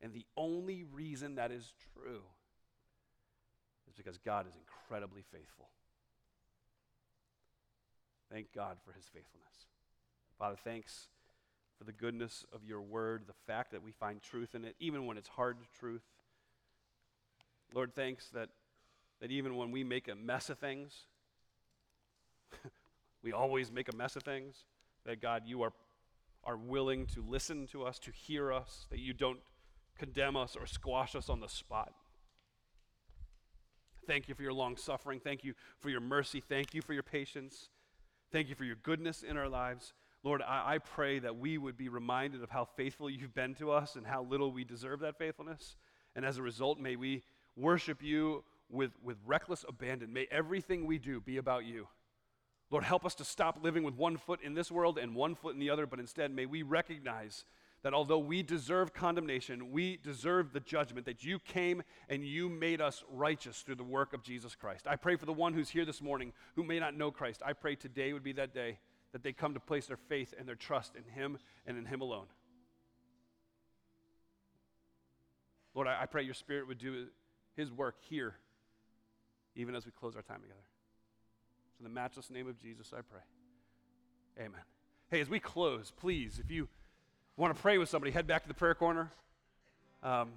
And 0.00 0.12
the 0.12 0.24
only 0.36 0.84
reason 0.84 1.34
that 1.34 1.50
is 1.50 1.72
true 1.92 2.22
is 3.88 3.94
because 3.94 4.18
God 4.18 4.46
is 4.46 4.54
incredibly 4.54 5.22
faithful. 5.32 5.68
Thank 8.30 8.52
God 8.54 8.76
for 8.84 8.92
His 8.92 9.06
faithfulness. 9.06 9.66
Father, 10.38 10.56
thanks 10.62 11.08
for 11.76 11.82
the 11.84 11.92
goodness 11.92 12.44
of 12.52 12.64
your 12.64 12.82
word, 12.82 13.24
the 13.26 13.52
fact 13.52 13.72
that 13.72 13.82
we 13.82 13.90
find 13.90 14.22
truth 14.22 14.54
in 14.54 14.64
it, 14.64 14.76
even 14.78 15.06
when 15.06 15.18
it's 15.18 15.28
hard 15.28 15.56
truth. 15.76 16.02
Lord, 17.74 17.94
thanks 17.94 18.28
that, 18.30 18.50
that 19.20 19.32
even 19.32 19.56
when 19.56 19.72
we 19.72 19.82
make 19.82 20.08
a 20.08 20.14
mess 20.14 20.48
of 20.48 20.58
things, 20.58 20.92
we 23.22 23.32
always 23.32 23.72
make 23.72 23.92
a 23.92 23.96
mess 23.96 24.14
of 24.14 24.22
things, 24.22 24.56
that 25.04 25.20
God, 25.20 25.42
you 25.44 25.62
are, 25.62 25.72
are 26.44 26.56
willing 26.56 27.06
to 27.08 27.24
listen 27.26 27.66
to 27.68 27.82
us, 27.82 27.98
to 28.00 28.12
hear 28.12 28.52
us, 28.52 28.86
that 28.90 29.00
you 29.00 29.12
don't 29.12 29.40
condemn 29.98 30.36
us 30.36 30.56
or 30.56 30.66
squash 30.66 31.16
us 31.16 31.28
on 31.28 31.40
the 31.40 31.48
spot. 31.48 31.92
Thank 34.06 34.28
you 34.28 34.34
for 34.34 34.42
your 34.42 34.52
long 34.52 34.76
suffering. 34.76 35.18
Thank 35.18 35.42
you 35.44 35.54
for 35.80 35.90
your 35.90 36.00
mercy. 36.00 36.40
Thank 36.40 36.74
you 36.74 36.82
for 36.82 36.92
your 36.92 37.02
patience. 37.02 37.70
Thank 38.30 38.48
you 38.48 38.54
for 38.54 38.64
your 38.64 38.76
goodness 38.76 39.22
in 39.22 39.36
our 39.36 39.48
lives. 39.48 39.94
Lord, 40.22 40.42
I, 40.42 40.74
I 40.74 40.78
pray 40.78 41.18
that 41.18 41.36
we 41.36 41.58
would 41.58 41.76
be 41.76 41.88
reminded 41.88 42.42
of 42.42 42.50
how 42.50 42.66
faithful 42.76 43.10
you've 43.10 43.34
been 43.34 43.54
to 43.56 43.70
us 43.70 43.96
and 43.96 44.06
how 44.06 44.22
little 44.22 44.52
we 44.52 44.64
deserve 44.64 45.00
that 45.00 45.18
faithfulness. 45.18 45.76
And 46.14 46.24
as 46.24 46.38
a 46.38 46.42
result, 46.42 46.78
may 46.78 46.96
we 46.96 47.22
worship 47.56 48.02
you 48.02 48.44
with, 48.70 48.92
with 49.02 49.16
reckless 49.24 49.64
abandon. 49.68 50.12
May 50.12 50.26
everything 50.30 50.86
we 50.86 50.98
do 50.98 51.20
be 51.20 51.36
about 51.36 51.64
you. 51.64 51.88
Lord, 52.70 52.84
help 52.84 53.04
us 53.04 53.14
to 53.16 53.24
stop 53.24 53.62
living 53.62 53.84
with 53.84 53.94
one 53.94 54.16
foot 54.16 54.40
in 54.42 54.54
this 54.54 54.70
world 54.70 54.98
and 54.98 55.14
one 55.14 55.34
foot 55.34 55.54
in 55.54 55.60
the 55.60 55.70
other, 55.70 55.86
but 55.86 56.00
instead 56.00 56.30
may 56.30 56.46
we 56.46 56.62
recognize 56.62 57.44
that 57.82 57.92
although 57.92 58.18
we 58.18 58.42
deserve 58.42 58.94
condemnation, 58.94 59.70
we 59.70 59.98
deserve 59.98 60.52
the 60.52 60.60
judgment, 60.60 61.04
that 61.04 61.22
you 61.22 61.38
came 61.38 61.82
and 62.08 62.24
you 62.24 62.48
made 62.48 62.80
us 62.80 63.04
righteous 63.12 63.60
through 63.60 63.74
the 63.74 63.84
work 63.84 64.14
of 64.14 64.22
Jesus 64.22 64.54
Christ. 64.54 64.86
I 64.88 64.96
pray 64.96 65.16
for 65.16 65.26
the 65.26 65.34
one 65.34 65.52
who's 65.52 65.68
here 65.68 65.84
this 65.84 66.00
morning 66.00 66.32
who 66.56 66.64
may 66.64 66.80
not 66.80 66.96
know 66.96 67.10
Christ. 67.10 67.42
I 67.44 67.52
pray 67.52 67.76
today 67.76 68.14
would 68.14 68.24
be 68.24 68.32
that 68.32 68.54
day 68.54 68.78
that 69.12 69.22
they 69.22 69.34
come 69.34 69.52
to 69.52 69.60
place 69.60 69.86
their 69.86 69.98
faith 69.98 70.32
and 70.38 70.48
their 70.48 70.54
trust 70.54 70.96
in 70.96 71.04
Him 71.12 71.38
and 71.66 71.76
in 71.76 71.84
Him 71.84 72.00
alone. 72.00 72.26
Lord, 75.74 75.86
I, 75.86 76.06
pray 76.06 76.22
your 76.22 76.34
Spirit 76.34 76.66
would 76.68 76.78
do 76.78 77.06
His 77.56 77.72
work 77.72 77.96
here, 78.00 78.34
even 79.54 79.74
as 79.74 79.86
we 79.86 79.92
close 79.92 80.16
our 80.16 80.22
time 80.22 80.40
together. 80.40 80.60
So, 81.76 81.80
in 81.80 81.84
the 81.84 81.94
matchless 81.94 82.30
name 82.30 82.48
of 82.48 82.58
Jesus, 82.60 82.92
I 82.92 83.00
pray. 83.00 83.20
Amen. 84.38 84.60
Hey, 85.10 85.20
as 85.20 85.28
we 85.28 85.38
close, 85.38 85.92
please, 85.96 86.40
if 86.42 86.50
you 86.50 86.68
want 87.36 87.54
to 87.54 87.60
pray 87.60 87.78
with 87.78 87.88
somebody, 87.88 88.10
head 88.10 88.26
back 88.26 88.42
to 88.42 88.48
the 88.48 88.54
prayer 88.54 88.74
corner. 88.74 89.10
Um, 90.02 90.30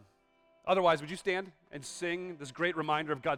otherwise, 0.66 1.02
would 1.02 1.10
you 1.10 1.18
stand 1.18 1.52
and 1.72 1.84
sing 1.84 2.38
this 2.40 2.52
great 2.52 2.78
reminder 2.78 3.12
of 3.12 3.22
God's 3.22 3.36